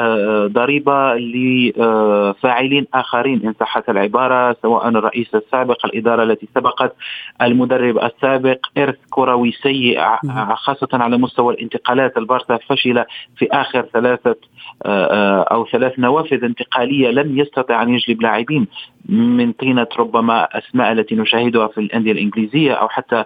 ضريبة 0.46 1.14
لفاعلين 1.14 2.86
آخرين 2.94 3.46
ان 3.46 3.54
صحت 3.60 3.88
العبارة 3.90 4.56
سواء 4.62 4.88
الرئيس 4.88 5.34
السابق 5.34 5.86
الإدارة 5.86 6.22
التي 6.22 6.48
سبقت 6.54 6.96
المدرب 7.42 7.98
السابق 7.98 8.58
إرث 8.78 8.96
كروي 9.10 9.52
سيء 9.52 10.00
خاصة 10.54 10.88
على 10.92 11.16
مستوى 11.18 11.54
الانتقالات. 11.54 12.16
البارسا 12.18 12.58
فشل 12.68 13.04
في 13.36 13.48
آخر 13.52 13.83
ثلاثة 13.92 14.36
أو 15.52 15.66
ثلاث 15.66 15.98
نوافذ 15.98 16.44
انتقالية 16.44 17.08
لم 17.08 17.38
يستطع 17.38 17.82
أن 17.82 17.94
يجلب 17.94 18.22
لاعبين 18.22 18.66
من 19.08 19.52
طينة 19.52 19.86
ربما 19.98 20.44
أسماء 20.58 20.92
التي 20.92 21.14
نشاهدها 21.14 21.66
في 21.68 21.78
الأندية 21.78 22.12
الإنجليزية 22.12 22.72
أو 22.72 22.88
حتى 22.88 23.24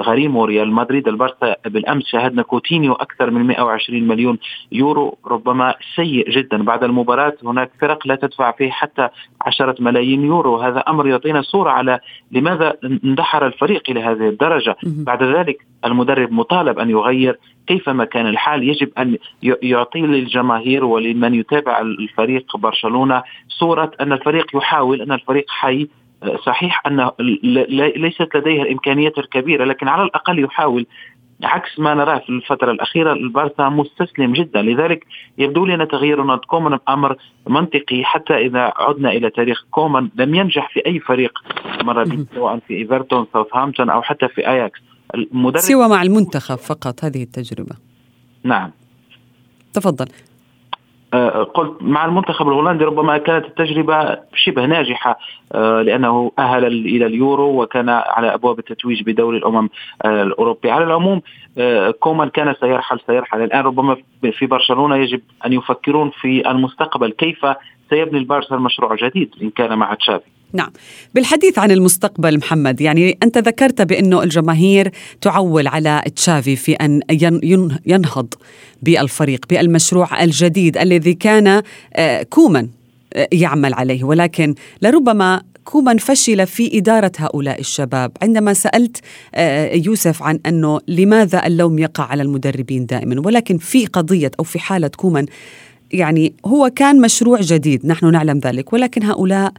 غريمو 0.00 0.44
ريال 0.44 0.72
مدريد. 0.72 1.08
البارسا 1.08 1.56
بالأمس 1.66 2.06
شاهدنا 2.06 2.42
كوتينيو 2.42 2.92
أكثر 2.92 3.30
من 3.30 3.46
120 3.46 4.08
مليون 4.08 4.38
يورو 4.72 5.18
ربما 5.26 5.74
سيء 5.96 6.30
جدا. 6.30 6.62
بعد 6.62 6.84
المباراة 6.84 7.34
هناك 7.44 7.70
فرق 7.80 8.06
لا 8.06 8.14
تدفع 8.14 8.52
فيه 8.52 8.70
حتى 8.70 9.08
10 9.40 9.74
ملايين 9.80 10.24
يورو. 10.24 10.56
هذا 10.56 10.78
أمر 10.80 11.06
يعطينا 11.06 11.42
صورة 11.42 11.70
على 11.70 12.00
لماذا 12.32 12.74
اندحر 13.04 13.46
الفريق 13.46 13.82
إلى 13.88 14.02
هذه 14.02 14.28
الدرجة. 14.28 14.76
بعد 14.84 15.22
ذلك 15.22 15.66
المدرب 15.84 16.32
مطالب 16.32 16.78
أن 16.78 16.90
يغير 16.90 17.38
كيفما 17.66 18.04
كان 18.04 18.26
الحال. 18.26 18.68
يجب 18.68 18.90
أن 18.98 19.16
يعطي 19.62 20.00
للجماهير 20.00 20.84
ولمن 20.84 21.34
يتابع 21.34 21.80
الفريق 21.80 22.56
برشلونة 22.56 23.22
صورة 23.48 23.90
أن 24.00 24.12
الفريق 24.12 24.46
يحاول 24.56 25.02
أن 25.02 25.12
الفريق 25.12 25.44
حي 25.48 25.88
صحيح 26.46 26.86
أن 26.86 27.10
ليست 27.96 28.36
لديه 28.36 28.62
الإمكانيات 28.62 29.18
الكبيرة 29.18 29.64
لكن 29.64 29.88
على 29.88 30.02
الأقل 30.02 30.44
يحاول. 30.44 30.86
عكس 31.42 31.78
ما 31.78 31.94
نراه 31.94 32.18
في 32.18 32.28
الفترة 32.28 32.70
الأخيرة 32.70 33.12
البارسا 33.12 33.68
مستسلم 33.68 34.32
جدا. 34.32 34.62
لذلك 34.62 35.06
يبدو 35.38 35.66
لنا 35.66 35.84
تغيير 35.84 36.18
رونالد 36.18 36.40
كومان 36.40 36.78
أمر 36.88 37.16
منطقي. 37.46 38.04
حتى 38.04 38.34
إذا 38.34 38.72
عدنا 38.76 39.10
إلى 39.10 39.30
تاريخ 39.30 39.64
كومان 39.70 40.10
لم 40.14 40.34
ينجح 40.34 40.72
في 40.72 40.86
أي 40.86 41.00
فريق 41.00 41.38
مر 41.82 42.04
به 42.04 42.26
سواء 42.34 42.58
في 42.68 42.76
إيفرتون 42.76 43.26
ساوثهامبتون 43.32 43.90
أو 43.90 44.02
حتى 44.02 44.28
في 44.28 44.48
أياكس. 44.48 44.80
المدرب 45.14 45.60
سوى 45.62 45.88
مع 45.88 46.02
المنتخب 46.02 46.56
فقط. 46.56 47.04
هذه 47.04 47.22
التجربة. 47.22 47.76
نعم. 48.44 48.70
تفضل. 49.74 50.06
قلت 51.54 51.76
مع 51.80 52.04
المنتخب 52.04 52.48
الهولندي 52.48 52.84
ربما 52.84 53.18
كانت 53.18 53.46
التجربة 53.46 54.18
شبه 54.34 54.66
ناجحة 54.66 55.18
لأنه 55.54 56.32
أهل 56.38 56.66
إلى 56.66 57.06
اليورو 57.06 57.62
وكان 57.62 57.88
على 57.88 58.34
أبواب 58.34 58.58
التتويج 58.58 59.02
بدوري 59.02 59.38
الأمم 59.38 59.68
الأوروبي. 60.04 60.70
على 60.70 60.84
العموم 60.84 61.22
كومان 62.00 62.28
كان 62.28 62.54
سيرحل 62.60 63.00
سيرحل. 63.06 63.42
الآن 63.42 63.64
ربما 63.64 63.96
في 64.32 64.46
برشلونة 64.46 64.96
يجب 64.96 65.20
أن 65.46 65.52
يفكرون 65.52 66.10
في 66.10 66.50
المستقبل 66.50 67.10
كيف 67.10 67.46
سيبني 67.90 68.18
البارسا 68.18 68.54
المشروع 68.54 68.94
جديد 68.94 69.34
إن 69.42 69.50
كان 69.50 69.78
مع 69.78 69.94
تشافي؟ 69.94 70.31
نعم. 70.52 70.70
بالحديث 71.14 71.58
عن 71.58 71.70
المستقبل 71.70 72.38
محمد 72.38 72.80
يعني 72.80 73.18
أنت 73.22 73.38
ذكرت 73.38 73.82
بأنه 73.82 74.22
الجماهير 74.22 74.90
تعول 75.20 75.66
على 75.66 76.02
تشافي 76.16 76.56
في 76.56 76.72
أن 76.72 77.00
ينهض 77.86 78.34
بالفريق 78.82 79.44
بالمشروع 79.50 80.22
الجديد 80.22 80.78
الذي 80.78 81.14
كان 81.14 81.62
كومان 82.30 82.68
يعمل 83.32 83.74
عليه. 83.74 84.04
ولكن 84.04 84.54
لربما 84.82 85.42
كومان 85.64 85.98
فشل 85.98 86.46
في 86.46 86.78
إدارة 86.78 87.12
هؤلاء 87.16 87.60
الشباب. 87.60 88.12
عندما 88.22 88.54
سألت 88.54 88.96
يوسف 89.86 90.22
عن 90.22 90.40
أنه 90.46 90.80
لماذا 90.88 91.46
اللوم 91.46 91.78
يقع 91.78 92.04
على 92.04 92.22
المدربين 92.22 92.86
دائما؟ 92.86 93.20
ولكن 93.20 93.58
في 93.58 93.86
قضية 93.86 94.30
أو 94.40 94.44
في 94.44 94.58
حالة 94.58 94.88
كومان 94.88 95.26
يعني 95.92 96.34
هو 96.46 96.70
كان 96.76 97.00
مشروع 97.00 97.40
جديد 97.40 97.86
نحن 97.86 98.12
نعلم 98.12 98.38
ذلك. 98.38 98.72
ولكن 98.72 99.02
هؤلاء 99.02 99.52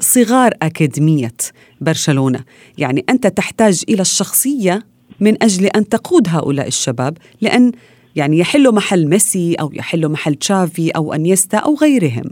صغار 0.00 0.52
أكاديمية 0.62 1.36
برشلونة. 1.80 2.44
يعني 2.78 3.04
أنت 3.10 3.26
تحتاج 3.26 3.84
إلى 3.88 4.00
الشخصية 4.00 4.82
من 5.20 5.42
أجل 5.42 5.66
أن 5.66 5.88
تقود 5.88 6.28
هؤلاء 6.28 6.66
الشباب 6.66 7.18
لأن 7.40 7.72
يعني 8.16 8.38
يحلوا 8.38 8.72
محل 8.72 9.06
ميسي 9.06 9.54
أو 9.54 9.70
يحلوا 9.72 10.10
محل 10.10 10.34
تشافي 10.34 10.90
أو 10.90 11.14
أنيستا 11.14 11.58
أو 11.58 11.74
غيرهم. 11.74 12.24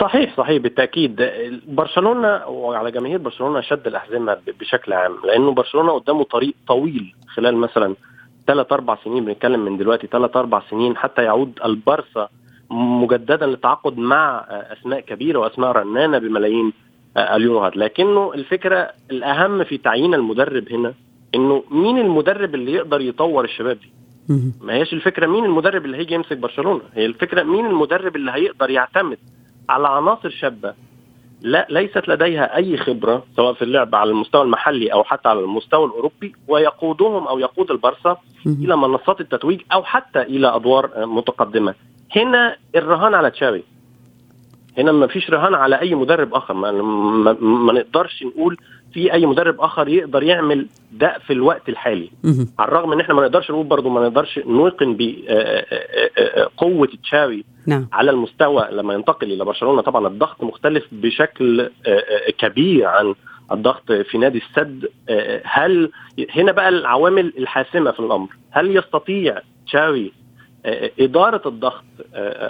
صحيح 0.00 0.36
صحيح 0.36 0.62
بالتأكيد. 0.62 1.30
برشلونة 1.68 2.46
وعلى 2.46 2.90
جماهير 2.90 3.18
برشلونة 3.18 3.60
شد 3.60 3.86
الأحزمة 3.86 4.38
بشكل 4.60 4.92
عام 4.92 5.16
لأنه 5.24 5.52
برشلونة 5.52 5.92
قدامه 5.92 6.24
طريق 6.24 6.54
طويل 6.68 7.14
خلال 7.34 7.56
مثلا 7.56 7.94
ثلاث 8.46 8.72
أربع 8.72 8.98
سنين 9.04 9.24
بنتكلم 9.24 9.64
من 9.64 9.76
دلوقتي 9.76 10.06
ثلاث 10.06 10.36
أربع 10.36 10.62
سنين 10.70 10.96
حتى 10.96 11.22
يعود 11.22 11.52
البارسا 11.64 12.28
مجددا 12.70 13.46
للتعاقد 13.46 13.98
مع 13.98 14.44
أسماء 14.48 15.00
كبيرة 15.00 15.38
وأسماء 15.38 15.72
رنانة 15.72 16.18
بملايين 16.18 16.72
اليوروهات 17.16 17.76
لكنه 17.76 18.32
الفكرة 18.34 18.90
الأهم 19.10 19.64
في 19.64 19.78
تعيين 19.78 20.14
المدرب 20.14 20.72
هنا 20.72 20.94
إنه 21.34 21.62
مين 21.70 21.98
المدرب 21.98 22.54
اللي 22.54 22.72
يقدر 22.72 23.00
يطور 23.00 23.44
الشباب 23.44 23.78
دي؟ 23.78 23.92
ما 24.60 24.74
هيش 24.74 24.92
الفكرة 24.92 25.26
مين 25.26 25.44
المدرب 25.44 25.84
اللي 25.84 25.96
هيجي 25.96 26.14
يمسك 26.14 26.36
برشلونة. 26.36 26.80
هي 26.94 27.06
الفكرة 27.06 27.42
مين 27.42 27.66
المدرب 27.66 28.16
اللي 28.16 28.30
هيقدر 28.30 28.70
يعتمد 28.70 29.18
على 29.68 29.88
عناصر 29.88 30.30
شابة. 30.30 30.74
لا 31.42 31.66
ليست 31.70 32.08
لديها 32.08 32.56
أي 32.56 32.76
خبرة 32.76 33.24
سواء 33.36 33.52
في 33.54 33.62
اللعب 33.62 33.94
على 33.94 34.10
المستوى 34.10 34.42
المحلي 34.42 34.92
أو 34.92 35.04
حتى 35.04 35.28
على 35.28 35.40
المستوى 35.40 35.84
الأوروبي 35.86 36.32
ويقودهم 36.48 37.26
أو 37.26 37.38
يقود 37.38 37.70
البارسا 37.70 38.16
إلى 38.46 38.76
منصات 38.76 39.20
التتويج 39.20 39.60
أو 39.72 39.82
حتى 39.82 40.22
إلى 40.22 40.56
أدوار 40.56 41.06
متقدمة. 41.06 41.74
هنا 42.16 42.56
الرهان 42.76 43.14
على 43.14 43.30
تشافي 43.30 43.62
هنا 44.78 44.92
ما 44.92 45.06
فيش 45.06 45.30
رهان 45.30 45.54
على 45.54 45.80
أي 45.80 45.94
مدرب 45.94 46.34
آخر. 46.34 46.54
ما, 46.54 46.72
ما, 46.72 47.32
ما 47.40 47.72
نقدرش 47.72 48.22
نقول 48.22 48.56
في 48.92 49.12
أي 49.12 49.26
مدرب 49.26 49.60
آخر 49.60 49.88
يقدر 49.88 50.22
يعمل 50.22 50.66
ده 50.92 51.18
في 51.26 51.32
الوقت 51.32 51.68
الحالي. 51.68 52.10
على 52.58 52.68
الرغم 52.68 52.92
إن 52.92 53.00
إحنا 53.00 53.14
ما 53.14 53.22
نقدرش 53.22 53.50
نقول 53.50 53.66
برضه 53.66 53.88
ما 53.90 54.00
نقدرش 54.00 54.38
نوقن 54.46 54.96
بقوه 54.98 56.88
تشاوي 57.02 57.44
نعم. 57.66 57.88
على 57.92 58.10
المستوى 58.10 58.68
لما 58.70 58.94
ينتقل 58.94 59.32
إلى 59.32 59.44
برشلونة. 59.44 59.82
طبعا 59.82 60.06
الضغط 60.06 60.44
مختلف 60.44 60.84
بشكل 60.92 61.70
كبير 62.38 62.86
عن 62.86 63.14
الضغط 63.52 63.92
في 63.92 64.18
نادي 64.18 64.38
السد. 64.48 64.88
هل 65.44 65.90
هنا 66.34 66.52
بقى 66.52 66.68
العوامل 66.68 67.32
الحاسمة 67.38 67.90
في 67.90 68.00
الأمر. 68.00 68.28
هل 68.50 68.76
يستطيع 68.76 69.38
تشاوي 69.66 70.12
إدارة 71.00 71.48
الضغط 71.48 71.84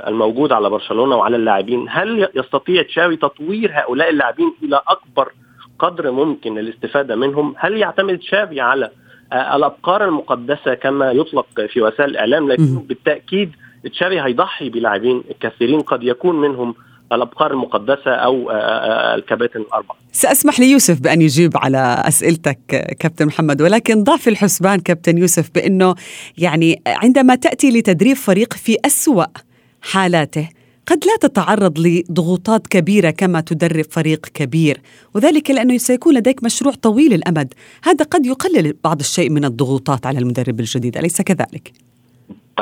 الموجود 0.09 0.53
على 0.53 0.71
برشلونة 0.71 1.17
وعلى 1.17 1.37
اللاعبين 1.37 1.87
هل 1.91 2.29
يستطيع 2.35 2.83
تشاوي 2.83 3.17
تطوير 3.17 3.71
هؤلاء 3.75 4.11
اللاعبين 4.11 4.55
إلى 4.63 4.81
أكبر 4.89 5.33
قدر 5.79 6.11
ممكن 6.11 6.59
الاستفادة 6.59 7.17
منهم؟ 7.17 7.55
هل 7.59 7.77
يعتمد 7.77 8.19
تشافي 8.19 8.61
على 8.61 8.91
الأبقار 9.33 10.05
المقدسة 10.05 10.75
كما 10.75 11.13
يطلق 11.13 11.47
في 11.69 11.83
وسائل 11.83 12.11
الإعلام؟ 12.11 12.49
لكن 12.53 12.63
بالتأكيد 12.79 13.53
تشافي 13.93 14.21
هيضحي 14.21 14.69
بلاعبين 14.69 15.25
كثيرين 15.41 15.81
قد 15.81 16.03
يكون 16.03 16.41
منهم 16.41 16.75
الأبقار 17.13 17.53
المقدسة 17.53 18.11
أو 18.11 18.51
الكباتن 19.15 19.61
الأربعة. 19.61 19.97
سأسمح 20.13 20.61
ليوسف 20.61 21.01
بأن 21.01 21.23
يجيب 21.23 21.57
على 21.57 22.03
أسئلتك 22.07 22.97
كابتن 22.99 23.27
محمد 23.27 23.63
ولكن 23.63 24.05
ضع 24.05 24.17
في 24.17 24.31
الحسبان 24.31 24.81
كابتن 24.81 25.19
يوسف 25.19 25.51
بأنه 25.55 25.95
يعني 26.39 26.83
عندما 26.87 27.35
تأتي 27.35 27.71
لتدريب 27.71 28.17
فريق 28.17 28.55
في 28.55 28.77
أسوأ 28.87 29.25
حالاته 29.83 30.49
قد 30.87 31.05
لا 31.05 31.17
تتعرض 31.29 31.79
لضغوطات 31.79 32.67
كبيرة 32.67 33.11
كما 33.11 33.41
تدرب 33.41 33.85
فريق 33.91 34.27
كبير 34.27 34.81
وذلك 35.15 35.51
لأنه 35.51 35.79
سيكون 35.79 36.15
لديك 36.15 36.45
مشروع 36.45 36.75
طويل 36.75 37.15
الأمد 37.15 37.55
هذا 37.85 38.05
قد 38.05 38.27
يقلل 38.27 38.75
بعض 38.85 39.01
الشيء 39.01 39.31
من 39.31 39.45
الضغوطات 39.45 40.07
على 40.07 40.19
المدرب 40.19 40.61
الجديد 40.61 40.97
أليس 40.97 41.23
كذلك؟ 41.23 41.90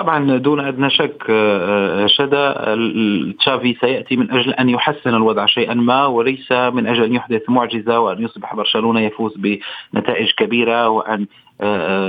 طبعا 0.02 0.37
دون 0.37 0.61
أدنى 0.61 0.90
شك 0.90 1.23
شدا 2.07 2.52
تشافي 3.38 3.76
سيأتي 3.81 4.17
من 4.17 4.31
أجل 4.31 4.52
أن 4.52 4.69
يحسن 4.69 5.14
الوضع 5.14 5.47
شيئا 5.47 5.75
ما 5.75 6.07
وليس 6.07 6.52
من 6.52 6.87
أجل 6.87 7.05
أن 7.05 7.14
يحدث 7.14 7.43
معجزة 7.50 8.00
وأن 8.00 8.23
يصبح 8.23 8.55
برشلونة 8.55 9.00
يفوز 9.00 9.35
بنتائج 9.93 10.31
كبيرة 10.37 10.88
وأن 10.88 11.26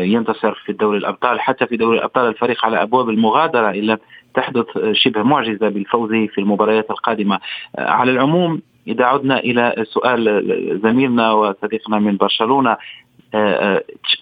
ينتصر 0.01 0.53
في 0.65 0.74
دوري 0.74 0.98
الأبطال. 0.98 1.39
حتى 1.39 1.67
في 1.67 1.77
دوري 1.77 1.98
الأبطال 1.98 2.27
الفريق 2.27 2.65
على 2.65 2.81
أبواب 2.81 3.10
المغادرة 3.10 3.69
الا 3.69 3.98
تحدث 4.34 4.65
شبه 4.91 5.24
معجزة 5.24 5.69
بالفوز 5.69 6.10
في 6.10 6.38
المباريات 6.38 6.91
القادمة. 6.91 7.39
على 7.77 8.12
العموم 8.12 8.62
إذا 8.88 9.05
عدنا 9.05 9.39
إلى 9.39 9.84
سؤال 9.84 10.79
زميلنا 10.84 11.31
وصديقنا 11.31 12.00
من 12.00 12.17
برشلونة 12.17 12.77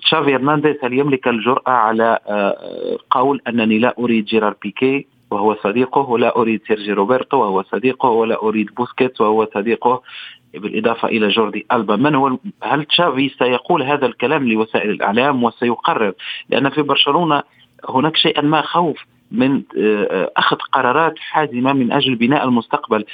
تشافي 0.01 0.35
هرنانديز 0.35 0.75
هل 0.83 0.93
يملك 0.93 1.27
الجرأة 1.27 1.71
على 1.71 2.19
قول 3.11 3.41
أنني 3.47 3.79
لا 3.79 3.95
أريد 3.99 4.25
جيرار 4.25 4.55
بيكي 4.61 5.07
وهو 5.31 5.55
صديقه 5.55 6.01
ولا 6.01 6.37
أريد 6.37 6.61
سيرجي 6.67 6.93
روبرتو 6.93 7.37
وهو 7.37 7.63
صديقه 7.63 8.09
ولا 8.09 8.43
أريد 8.43 8.75
بوسكيتس 8.75 9.21
وهو 9.21 9.47
صديقه؟ 9.53 10.01
بالإضافة 10.53 11.07
إلى 11.07 11.27
جوردي 11.27 11.65
ألبا. 11.71 11.95
من 11.95 12.15
هو 12.15 12.37
هل 12.63 12.85
تشافي 12.85 13.29
سيقول 13.29 13.83
هذا 13.83 14.05
الكلام 14.05 14.47
لوسائل 14.47 14.89
الإعلام 14.89 15.43
وسيقرر؟ 15.43 16.13
لأن 16.49 16.69
في 16.69 16.81
برشلونة 16.81 17.43
هناك 17.89 18.17
شيئا 18.17 18.41
ما 18.41 18.61
خوف 18.61 18.97
من 19.31 19.61
أخذ 20.37 20.57
قرارات 20.57 21.13
حازمة 21.19 21.73
من 21.73 21.91
أجل 21.91 22.15
بناء 22.15 22.45
المستقبل. 22.45 23.05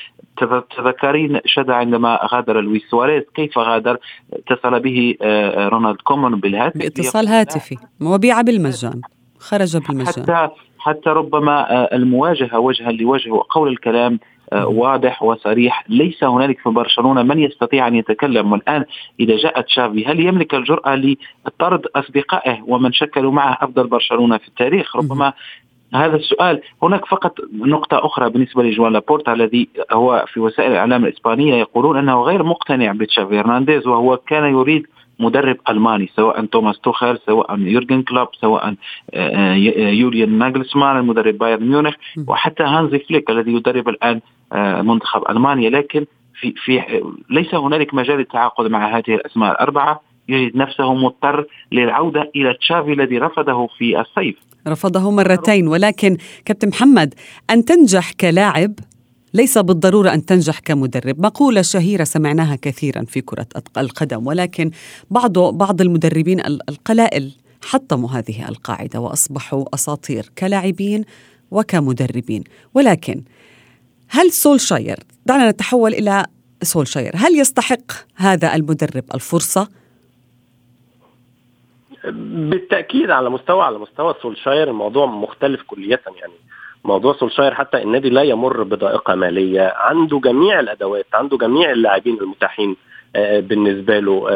تذكرين 0.77 1.39
شدا 1.45 1.73
عندما 1.73 2.19
غادر 2.33 2.61
لويس 2.61 2.81
سواريز 2.89 3.23
كيف 3.35 3.57
غادر؟ 3.57 3.97
اتصل 4.33 4.79
به 4.79 5.15
رونالد 5.57 5.97
كومان 6.01 6.35
بالهاتف. 6.35 6.77
باتصال 6.77 7.27
هاتفي. 7.27 7.77
وبيع 8.01 8.41
بالمجان. 8.41 9.01
خرج 9.39 9.77
بالمجان. 9.77 10.23
حتى 10.23 10.49
حتى 10.79 11.09
ربما 11.09 11.87
المواجهة 11.95 12.59
وجها 12.59 12.91
لوجه 12.91 13.31
وقول 13.31 13.69
الكلام 13.69 14.19
واضح 14.53 15.23
وصريح. 15.23 15.83
ليس 15.89 16.23
هنالك 16.23 16.59
في 16.59 16.69
برشلونة 16.69 17.23
من 17.23 17.39
يستطيع 17.39 17.87
أن 17.87 17.95
يتكلم. 17.95 18.51
والآن 18.51 18.85
إذا 19.19 19.35
جاء 19.35 19.61
تشافي 19.61 20.05
هل 20.05 20.19
يملك 20.19 20.53
الجرأة 20.53 20.95
لطرد 20.95 21.85
أصدقائه 21.95 22.61
ومن 22.67 22.93
شكلوا 22.93 23.31
معه 23.31 23.57
أفضل 23.61 23.87
برشلونة 23.87 24.37
في 24.37 24.47
التاريخ؟ 24.47 24.95
ربما 24.95 25.33
هذا 25.95 26.15
السؤال. 26.15 26.61
هناك 26.83 27.05
فقط 27.05 27.35
نقطة 27.53 28.05
أخرى 28.05 28.29
بالنسبة 28.29 28.63
لجوان 28.63 28.93
لابورتا 28.93 29.33
الذي 29.33 29.67
هو 29.91 30.25
في 30.27 30.39
وسائل 30.39 30.71
الإعلام 30.71 31.05
الإسبانية 31.05 31.55
يقولون 31.55 31.97
أنه 31.97 32.21
غير 32.21 32.43
مقتنع 32.43 32.91
بتشافي 32.91 33.39
هرنانديز 33.39 33.87
وهو 33.87 34.17
كان 34.17 34.43
يريد 34.43 34.87
مدرب 35.19 35.57
ألماني 35.69 36.09
سواء 36.15 36.45
توماس 36.45 36.79
توخيل 36.79 37.17
سواء 37.25 37.59
يورجن 37.59 38.01
كلوب 38.01 38.27
سواء 38.41 38.75
يوليان 39.93 40.37
ناجلسمان 40.37 40.97
المدرب 40.97 41.37
بايرن 41.37 41.69
ميونخ 41.69 41.95
وحتى 42.27 42.63
هانزي 42.63 42.99
فليك 42.99 43.29
الذي 43.29 43.53
يدرب 43.53 43.89
الآن 43.89 44.21
منتخب 44.85 45.21
ألمانيا. 45.29 45.69
لكن 45.69 46.05
في 46.39 46.53
في 46.65 47.01
ليس 47.29 47.55
هنالك 47.55 47.93
مجال 47.93 48.17
للتعاقد 48.17 48.67
مع 48.67 48.97
هذه 48.97 49.15
الأسماء 49.15 49.51
الأربعة. 49.51 50.01
يجد 50.29 50.55
نفسه 50.55 50.93
مضطر 50.93 51.45
للعودة 51.71 52.31
إلى 52.35 52.53
تشافي 52.53 52.93
الذي 52.93 53.17
رفضه 53.17 53.67
في 53.77 54.01
الصيف. 54.01 54.35
رفضه 54.67 55.11
مرتين 55.11 55.67
ولكن 55.67 56.17
كابتن 56.45 56.67
محمد 56.67 57.13
أن 57.49 57.65
تنجح 57.65 58.11
كلاعب 58.11 58.73
ليس 59.33 59.57
بالضرورة 59.57 60.13
أن 60.13 60.25
تنجح 60.25 60.59
كمدرب. 60.59 61.19
مقولة 61.25 61.61
شهيرة 61.61 62.03
سمعناها 62.03 62.55
كثيرا 62.55 63.03
في 63.03 63.21
كرة 63.21 63.47
القدم 63.77 64.27
ولكن 64.27 64.71
بعض 65.11 65.39
بعض 65.39 65.81
المدربين 65.81 66.39
القلائل 66.69 67.31
حطموا 67.63 68.09
هذه 68.09 68.49
القاعدة 68.49 68.99
وأصبحوا 68.99 69.65
أساطير 69.73 70.25
كلاعبين 70.37 71.03
وكمدربين. 71.51 72.43
ولكن 72.73 73.23
هل 74.09 74.31
سولشاير 74.31 74.99
دعنا 75.25 75.49
نتحول 75.49 75.93
إلى 75.93 76.25
سولشاير 76.63 77.11
هل 77.15 77.39
يستحق 77.39 77.91
هذا 78.15 78.55
المدرب 78.55 79.03
الفرصة؟ 79.15 79.82
بالتأكيد 82.05 83.11
على 83.11 83.29
مستوى 83.29 83.63
على 83.63 83.77
مستوى 83.77 84.15
سولشاير 84.21 84.69
الموضوع 84.69 85.05
مختلف 85.05 85.61
كليا 85.61 85.99
يعني. 86.17 86.33
موضوع 86.83 87.13
سولشاير 87.13 87.53
حتى 87.53 87.83
النادي 87.83 88.09
لا 88.09 88.21
يمر 88.21 88.63
بضائقة 88.63 89.15
مالية 89.15 89.73
عنده 89.75 90.19
جميع 90.19 90.59
الأدوات 90.59 91.05
عنده 91.13 91.37
جميع 91.37 91.71
اللاعبين 91.71 92.17
المتاحين 92.21 92.75
بالنسبة 93.15 93.99
له 93.99 94.27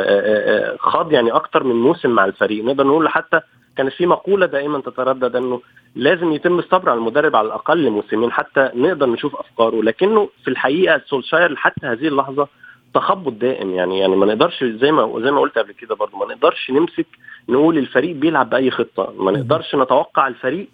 خاض 0.79 1.11
يعني 1.11 1.31
أكتر 1.31 1.63
من 1.63 1.75
موسم 1.75 2.09
مع 2.09 2.25
الفريق. 2.25 2.65
نقدر 2.65 2.87
نقول 2.87 3.09
حتى 3.09 3.39
كانت 3.77 3.93
في 3.93 4.05
مقولة 4.05 4.45
دائما 4.45 4.81
تتردد 4.81 5.35
إنه 5.35 5.61
لازم 5.95 6.31
يتم 6.31 6.59
الصبر 6.59 6.89
على 6.89 6.97
المدرب 6.97 7.35
على 7.35 7.47
الأقل 7.47 7.89
موسمين 7.89 8.31
حتى 8.31 8.71
نقدر 8.75 9.09
نشوف 9.09 9.35
أفكاره. 9.35 9.83
لكنه 9.83 10.29
في 10.43 10.49
الحقيقة 10.49 11.01
سولشاير 11.05 11.55
حتى 11.55 11.87
هذه 11.87 12.07
اللحظة 12.07 12.47
تخبط 12.93 13.33
دائم 13.33 13.73
يعني. 13.73 13.99
يعني 13.99 14.15
ما 14.15 14.25
نقدرش 14.25 14.63
زي 14.63 14.91
ما 14.91 15.19
زي 15.21 15.31
ما 15.31 15.41
قلت 15.41 15.57
قبل 15.57 15.71
كده 15.71 15.95
برضه 15.95 16.17
ما 16.17 16.25
نقدرش 16.25 16.71
نمسك 16.71 17.07
نقول 17.49 17.77
الفريق 17.77 18.15
بيلعب 18.15 18.49
بأي 18.49 18.71
خطة. 18.71 19.13
ما 19.17 19.31
نقدرش 19.31 19.75
نتوقع 19.75 20.27
الفريق 20.27 20.67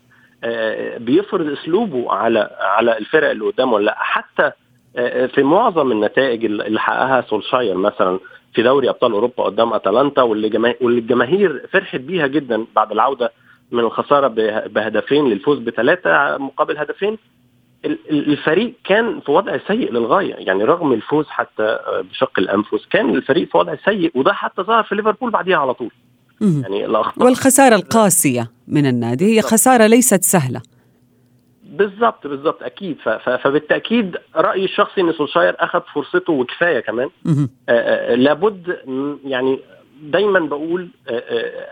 بيفرض 0.97 1.51
أسلوبه 1.51 2.12
على 2.12 2.49
على 2.59 2.97
الفرق 2.97 3.29
اللي 3.29 3.45
قدامه 3.45 3.73
ولا 3.73 3.86
لأ. 3.86 3.95
حتى 3.97 4.51
في 5.27 5.43
معظم 5.43 5.91
النتائج 5.91 6.45
اللي 6.45 6.79
حققها 6.79 7.21
سولشاير 7.21 7.75
مثلا 7.77 8.19
في 8.53 8.63
دوري 8.63 8.89
أبطال 8.89 9.12
أوروبا 9.12 9.43
قدام 9.43 9.73
أتلانتا 9.73 10.21
واللي 10.21 10.49
جماهير 10.49 10.77
واللي 10.81 10.99
الجماهير 10.99 11.67
فرحت 11.71 11.99
بيها 11.99 12.27
جدا 12.27 12.65
بعد 12.75 12.91
العودة 12.91 13.31
من 13.71 13.79
الخسارة 13.79 14.27
بهدفين 14.67 15.29
للفوز 15.29 15.59
بثلاثة 15.59 16.38
مقابل 16.38 16.77
هدفين 16.77 17.17
الفريق 18.12 18.73
كان 18.83 19.19
في 19.19 19.31
وضع 19.31 19.57
سيء 19.67 19.91
للغاية. 19.91 20.36
يعني 20.36 20.63
رغم 20.63 20.93
الفوز 20.93 21.27
حتى 21.27 21.79
بشق 22.12 22.39
الأنفس 22.39 22.86
كان 22.86 23.15
الفريق 23.15 23.47
في 23.51 23.57
وضع 23.57 23.75
سيء 23.86 24.12
وده 24.15 24.33
حتى 24.33 24.62
ظهر 24.62 24.83
في 24.83 24.95
ليفربول 24.95 25.31
بعديها 25.31 25.57
على 25.57 25.73
طول. 25.73 25.91
يعني 26.43 26.88
والخسارة 27.17 27.75
القاسية 27.75 28.51
من 28.67 28.86
النادي 28.86 29.36
هي 29.36 29.41
خسارة 29.41 29.88
ليست 29.88 30.23
سهلة. 30.23 30.62
بالضبط 31.63 32.27
بالضبط 32.27 32.63
أكيد. 32.63 32.97
فبالتأكيد 33.43 34.17
رأيي 34.36 34.65
الشخصي 34.65 35.01
إن 35.01 35.13
سولشاير 35.13 35.56
أخذ 35.60 35.82
فرصته 35.93 36.34
وكفاية 36.34 36.79
كمان. 36.79 37.10
آآ 37.25 37.36
آآ 37.69 38.15
لابد 38.15 38.77
يعني 39.25 39.60
دايما 40.01 40.39
بقول 40.39 40.89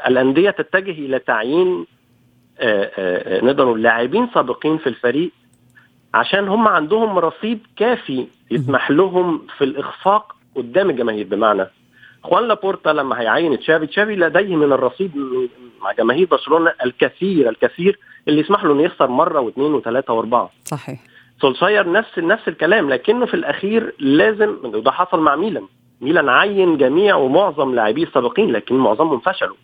الأندية 0.07 0.49
تتجه 0.49 0.91
إلى 0.91 1.19
تعيين 1.19 1.85
نقدر 3.43 3.65
نقول 3.65 3.83
لاعبين 3.83 4.27
سابقين 4.33 4.77
في 4.77 4.87
الفريق 4.87 5.31
عشان 6.13 6.47
هم 6.47 6.67
عندهم 6.67 7.19
رصيد 7.19 7.59
كافي 7.75 8.27
يسمح 8.51 8.91
لهم 8.91 9.47
في 9.57 9.63
الإخفاق 9.63 10.35
قدام 10.55 10.89
الجماهير. 10.89 11.27
بمعنى 11.27 11.67
خوان 12.23 12.47
لابورتا 12.47 12.89
لما 12.89 13.21
هيعين 13.21 13.59
تشافي 13.59 13.87
تشافي 13.87 14.15
لديه 14.15 14.55
من 14.55 14.73
الرصيد 14.73 15.11
مع 15.81 15.91
جماهير 15.91 16.27
برشلونة 16.31 16.73
الكثير 16.85 17.49
الكثير 17.49 17.99
اللي 18.27 18.41
يسمح 18.41 18.63
له 18.63 18.73
إنه 18.73 18.83
يخسر 18.83 19.07
مرة 19.07 19.39
واثنين 19.39 19.73
وثلاثة 19.73 20.13
وأربعة. 20.13 20.49
صحيح. 20.63 20.99
سولشاير 21.41 21.91
نفس 21.91 22.19
نفس 22.19 22.47
الكلام 22.47 22.89
لكنه 22.89 23.25
في 23.25 23.33
الأخير 23.33 23.93
لازم 23.99 24.57
وده 24.63 24.91
حصل 24.91 25.19
مع 25.19 25.35
ميلان. 25.35 25.63
ميلان 26.01 26.29
عين 26.29 26.77
جميع 26.77 27.15
ومعظم 27.15 27.75
لاعبيه 27.75 28.03
السابقين 28.03 28.51
لكن 28.51 28.75
معظمهم 28.75 29.19
فشلوا. 29.19 29.55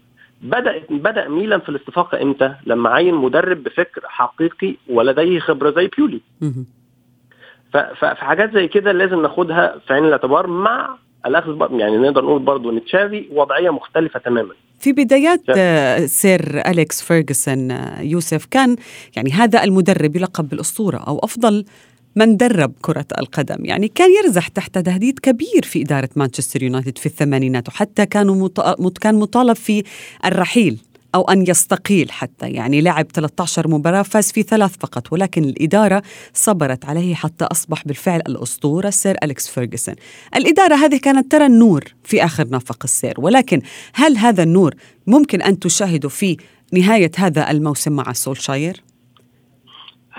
بدأ 0.41 0.83
بدأ 0.89 1.27
ميلان 1.27 1.59
في 1.59 1.69
الاستفاقه 1.69 2.21
إمتى؟ 2.21 2.55
لما 2.65 2.89
عين 2.89 3.15
مدرب 3.15 3.63
بفكر 3.63 4.01
حقيقي 4.05 4.75
ولديه 4.89 5.39
خبرة 5.39 5.71
زي 5.71 5.87
بيولي. 5.87 6.21
ففي 7.73 8.25
حاجات 8.25 8.53
زي 8.53 8.67
كده 8.67 8.91
لازم 8.91 9.21
ناخدها 9.21 9.79
في 9.87 9.93
عين 9.93 10.05
الاعتبار 10.05 10.47
مع 10.47 10.97
الأخذ 11.25 11.57
يعني 11.71 11.97
نقدر 11.97 12.25
نقول 12.25 12.39
برضه 12.39 12.71
إن 12.71 12.85
تشافي 12.85 13.25
وضعية 13.31 13.69
مختلفة 13.69 14.19
تماما. 14.19 14.53
في 14.79 14.91
بدايات 14.91 15.41
سير 16.09 16.67
أليكس 16.67 17.01
فيرغسون 17.01 17.71
يوسف 17.99 18.45
كان 18.45 18.75
يعني 19.15 19.31
هذا 19.31 19.63
المدرب 19.63 20.15
يلقب 20.15 20.49
بالأسطورة 20.49 20.97
أو 20.97 21.19
أفضل 21.19 21.65
من 22.15 22.37
درب 22.37 22.73
كرة 22.81 23.05
القدم. 23.17 23.65
يعني 23.65 23.87
كان 23.87 24.09
يرزح 24.23 24.47
تحت 24.47 24.77
تهديد 24.77 25.19
كبير 25.19 25.63
في 25.63 25.81
إدارة 25.81 26.09
مانشستر 26.15 26.63
يونايتد 26.63 26.97
في 26.97 27.05
الثمانينات 27.05 27.67
وحتى 27.67 28.05
كانوا 28.05 28.35
مط... 28.35 28.97
كان 28.99 29.15
مطالب 29.15 29.55
في 29.55 29.83
الرحيل. 30.25 30.77
أو 31.15 31.21
أن 31.21 31.47
يستقيل 31.47 32.11
حتى 32.11 32.49
يعني 32.49 32.81
لعب 32.81 33.05
13 33.13 33.67
مباراة 33.67 34.01
فاز 34.01 34.31
في 34.31 34.43
ثلاث 34.43 34.71
فقط 34.79 35.13
ولكن 35.13 35.43
الإدارة 35.43 36.03
صبرت 36.33 36.85
عليه 36.85 37.15
حتى 37.15 37.45
أصبح 37.45 37.83
بالفعل 37.85 38.19
الأسطورة 38.27 38.89
سير 38.89 39.17
أليكس 39.23 39.47
فيرغسون 39.47 39.95
الإدارة 40.35 40.75
هذه 40.75 40.97
كانت 40.97 41.31
ترى 41.31 41.45
النور 41.45 41.83
في 42.03 42.25
آخر 42.25 42.49
نفق 42.49 42.79
السير 42.83 43.13
ولكن 43.17 43.61
هل 43.93 44.17
هذا 44.17 44.43
النور 44.43 44.75
ممكن 45.07 45.41
أن 45.41 45.59
تشاهده 45.59 46.09
في 46.09 46.37
نهاية 46.73 47.11
هذا 47.17 47.51
الموسم 47.51 47.91
مع 47.91 48.13
سولشاير؟ 48.13 48.86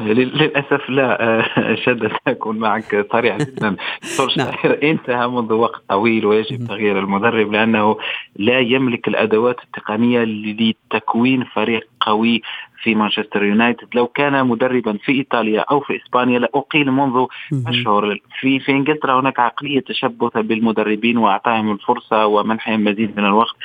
للأسف 0.00 0.90
لا 0.90 1.42
شد 1.84 2.12
سأكون 2.24 2.58
معك 2.58 3.06
صريح 3.12 3.36
جدا. 3.38 3.76
سولشاير 4.02 4.78
انتهى 4.90 5.28
منذ 5.28 5.52
وقت 5.52 5.82
طويل 5.88 6.26
ويجب 6.26 6.66
تغيير 6.66 6.98
المدرب 6.98 7.52
لأنه 7.52 7.96
لا 8.36 8.58
يملك 8.60 9.08
الأدوات 9.08 9.56
التقنية 9.64 10.24
لتكوين 10.24 11.44
فريق 11.44 11.88
قوي 12.00 12.42
في 12.88 12.94
مانشستر 12.94 13.44
يونايتد. 13.44 13.88
لو 13.94 14.06
كان 14.06 14.46
مدربا 14.46 14.98
في 15.04 15.12
إيطاليا 15.12 15.60
أو 15.60 15.80
في 15.80 15.96
إسبانيا 15.96 16.38
لأقيل 16.38 16.90
منذ 16.90 17.26
أشهر. 17.66 18.20
في 18.40 18.60
في 18.60 18.72
إنجلترا 18.72 19.20
هناك 19.20 19.40
عقلية 19.40 19.80
تشبث 19.80 20.36
بالمدربين 20.36 21.18
واعطائهم 21.18 21.72
الفرصة 21.72 22.26
ومنحهم 22.26 22.84
مزيد 22.84 23.20
من 23.20 23.24
الوقت. 23.24 23.56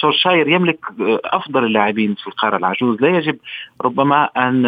سولشاير 0.00 0.48
يملك 0.48 0.78
أفضل 1.24 1.64
اللاعبين 1.64 2.14
في 2.14 2.26
القارة 2.26 2.56
العجوز. 2.56 3.00
لا 3.00 3.08
يجب 3.08 3.36
ربما 3.82 4.24
أن 4.24 4.62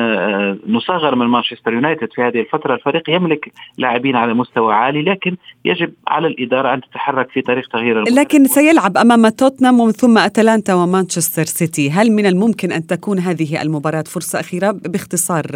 نصغر 0.66 1.14
من 1.14 1.26
مانشستر 1.26 1.72
يونايتد 1.72 2.08
في 2.14 2.22
هذه 2.22 2.40
الفترة. 2.40 2.74
الفريق 2.74 3.10
يملك 3.10 3.52
لاعبين 3.78 4.16
على 4.16 4.34
مستوى 4.34 4.74
عالي 4.74 5.02
لكن 5.02 5.36
يجب 5.64 5.92
على 6.08 6.26
الإدارة 6.26 6.74
أن 6.74 6.80
تتحرك 6.80 7.30
في 7.30 7.40
طريق 7.40 7.68
تغيير 7.68 7.96
المدرب. 7.96 8.18
لكن 8.18 8.44
سيلعب 8.44 8.96
أمام 8.96 9.28
توتنهام 9.28 9.80
ومن 9.80 9.92
ثم 9.92 10.18
أتلانتا 10.18 10.74
ومانشستر 10.74 11.44
سيتي. 11.44 11.90
هل 11.90 12.12
من 12.12 12.26
الممكن 12.26 12.72
أن 12.72 12.86
تكون 12.86 13.19
هذه 13.20 13.62
المباراة 13.62 14.04
فرصة 14.06 14.40
أخيرة 14.40 14.70
باختصار 14.70 15.46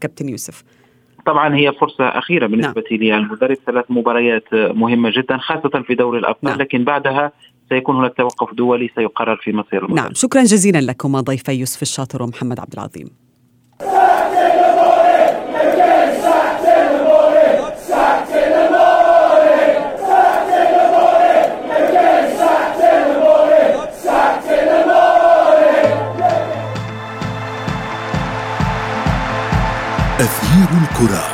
كابتن 0.00 0.28
يوسف. 0.28 0.64
طبعا 1.26 1.56
هي 1.56 1.72
فرصة 1.72 2.04
أخيرة 2.04 2.46
بالنسبة 2.46 2.84
نعم. 2.90 3.00
لي. 3.00 3.16
المدرب 3.16 3.56
ثلاث 3.66 3.84
مباريات 3.88 4.54
مهمة 4.54 5.10
جدا 5.16 5.38
خاصة 5.38 5.82
في 5.86 5.94
دوري 5.94 6.18
الأبطال. 6.18 6.50
نعم. 6.50 6.58
لكن 6.58 6.84
بعدها 6.84 7.32
سيكون 7.68 7.96
هناك 7.96 8.14
توقف 8.16 8.54
دولي 8.54 8.90
سيقرر 8.94 9.36
في 9.36 9.52
مصير 9.52 9.84
المدرب. 9.84 9.96
نعم. 9.96 10.14
شكرا 10.14 10.42
جزيلا 10.42 10.78
لكم 10.78 11.20
ضيفي 11.20 11.52
يوسف 11.52 11.82
الشاطر 11.82 12.22
ومحمد 12.22 12.60
عبد 12.60 12.72
العظيم. 12.72 13.10
أثير 30.58 30.78
الكرة. 30.82 31.24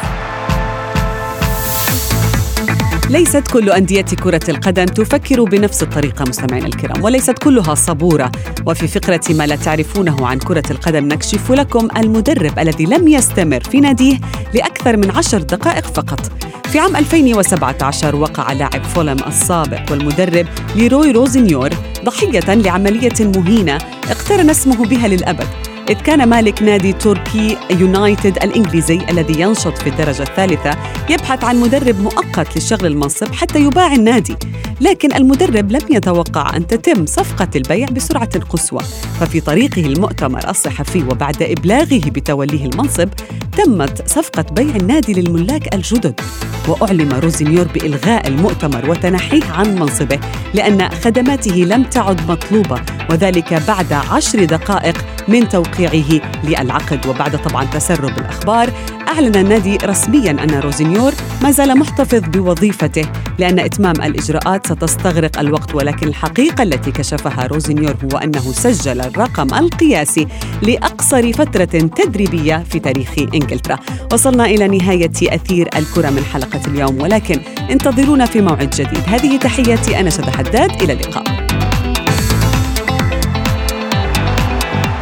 ليست 3.10 3.48
كل 3.52 3.70
أندية 3.70 4.02
كرة 4.02 4.40
القدم 4.48 4.84
تفكر 4.84 5.44
بنفس 5.44 5.82
الطريقة 5.82 6.24
مستمعينا 6.28 6.66
الكرام 6.66 7.04
وليست 7.04 7.38
كلها 7.38 7.74
صبورة. 7.74 8.32
وفي 8.66 8.88
فقرة 8.88 9.20
ما 9.30 9.46
لا 9.46 9.56
تعرفونه 9.56 10.26
عن 10.26 10.38
كرة 10.38 10.62
القدم 10.70 11.04
نكشف 11.04 11.52
لكم 11.52 11.88
المدرب 11.96 12.58
الذي 12.58 12.84
لم 12.84 13.08
يستمر 13.08 13.60
في 13.60 13.80
ناديه 13.80 14.20
لأكثر 14.54 14.96
من 14.96 15.10
عشر 15.10 15.38
دقائق 15.38 15.86
فقط. 15.86 16.20
في 16.66 16.78
عام 16.78 16.96
2017 16.96 18.16
وقع 18.16 18.52
لاعب 18.52 18.84
فولم 18.84 19.18
السابق 19.26 19.90
والمدرب 19.90 20.46
ليروي 20.76 21.10
روزينيور 21.10 21.70
ضحية 22.04 22.54
لعملية 22.54 23.20
مهينة 23.20 23.78
اقترن 24.10 24.50
اسمه 24.50 24.86
بها 24.86 25.08
للأبد. 25.08 25.73
إذ 25.88 25.94
كان 25.94 26.28
مالك 26.28 26.62
نادي 26.62 26.92
توركي 26.92 27.58
يونايتد 27.70 28.36
الإنجليزي 28.36 29.00
الذي 29.10 29.40
ينشط 29.40 29.78
في 29.78 29.86
الدرجة 29.86 30.22
الثالثة 30.22 30.70
يبحث 31.10 31.44
عن 31.44 31.60
مدرب 31.60 32.00
مؤقت 32.00 32.56
لشغل 32.56 32.86
المنصب 32.86 33.34
حتى 33.34 33.58
يباع 33.58 33.94
النادي. 33.94 34.36
لكن 34.80 35.14
المدرب 35.14 35.72
لم 35.72 35.80
يتوقع 35.90 36.56
أن 36.56 36.66
تتم 36.66 37.06
صفقة 37.06 37.48
البيع 37.56 37.88
بسرعة 37.88 38.38
قصوى. 38.38 38.80
ففي 39.20 39.40
طريقه 39.40 39.86
المؤتمر 39.86 40.50
الصحفي 40.50 41.02
وبعد 41.02 41.42
إبلاغه 41.42 42.00
بتوليه 42.10 42.66
المنصب 42.66 43.08
تمت 43.56 44.08
صفقة 44.08 44.44
بيع 44.52 44.76
النادي 44.76 45.12
للملاك 45.12 45.74
الجدد. 45.74 46.20
وأعلم 46.68 47.12
روزينيور 47.12 47.66
بإلغاء 47.74 48.28
المؤتمر 48.28 48.90
وتنحيه 48.90 49.44
عن 49.44 49.74
منصبه 49.74 50.18
لأن 50.54 50.88
خدماته 50.88 51.54
لم 51.54 51.82
تعد 51.82 52.30
مطلوبة 52.30 52.80
وذلك 53.10 53.54
بعد 53.68 53.92
عشر 53.92 54.44
دقائق 54.44 55.04
من 55.28 55.48
توقيعه 55.48 56.20
للعقد. 56.44 57.06
وبعد 57.06 57.42
طبعا 57.42 57.64
تسرب 57.64 58.18
الأخبار 58.18 58.70
أعلن 59.08 59.36
النادي 59.36 59.76
رسميا 59.76 60.30
أن 60.30 60.50
روزينيور 60.50 61.12
ما 61.42 61.50
زال 61.50 61.78
محتفظ 61.78 62.20
بوظيفته 62.28 63.08
لأن 63.38 63.58
إتمام 63.58 63.94
الإجراءات 64.02 64.66
ستستغرق 64.66 65.38
الوقت. 65.38 65.74
ولكن 65.74 66.08
الحقيقة 66.08 66.62
التي 66.62 66.90
كشفها 66.90 67.46
روزينيور 67.46 67.94
هو 68.04 68.18
أنه 68.18 68.52
سجل 68.52 69.00
الرقم 69.00 69.54
القياسي 69.54 70.26
لأقصر 70.62 71.32
فترة 71.32 71.64
تدريبية 71.64 72.64
في 72.70 72.78
تاريخ 72.78 73.08
إنجلترا. 73.18 73.78
وصلنا 74.12 74.44
إلى 74.44 74.68
نهاية 74.68 75.12
أثير 75.22 75.68
الكرة 75.76 76.10
من 76.10 76.24
حلقة 76.32 76.60
اليوم 76.66 77.00
ولكن 77.00 77.40
انتظرونا 77.70 78.26
في 78.26 78.40
موعد 78.40 78.70
جديد. 78.70 79.02
هذه 79.06 79.38
تحياتي 79.38 80.00
أنا 80.00 80.10
شدا 80.10 80.30
حداد. 80.30 80.82
إلى 80.82 80.92
اللقاء. 80.92 81.43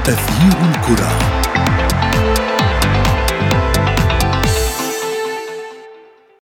تغيير 0.05 0.57
الكرة. 0.71 1.32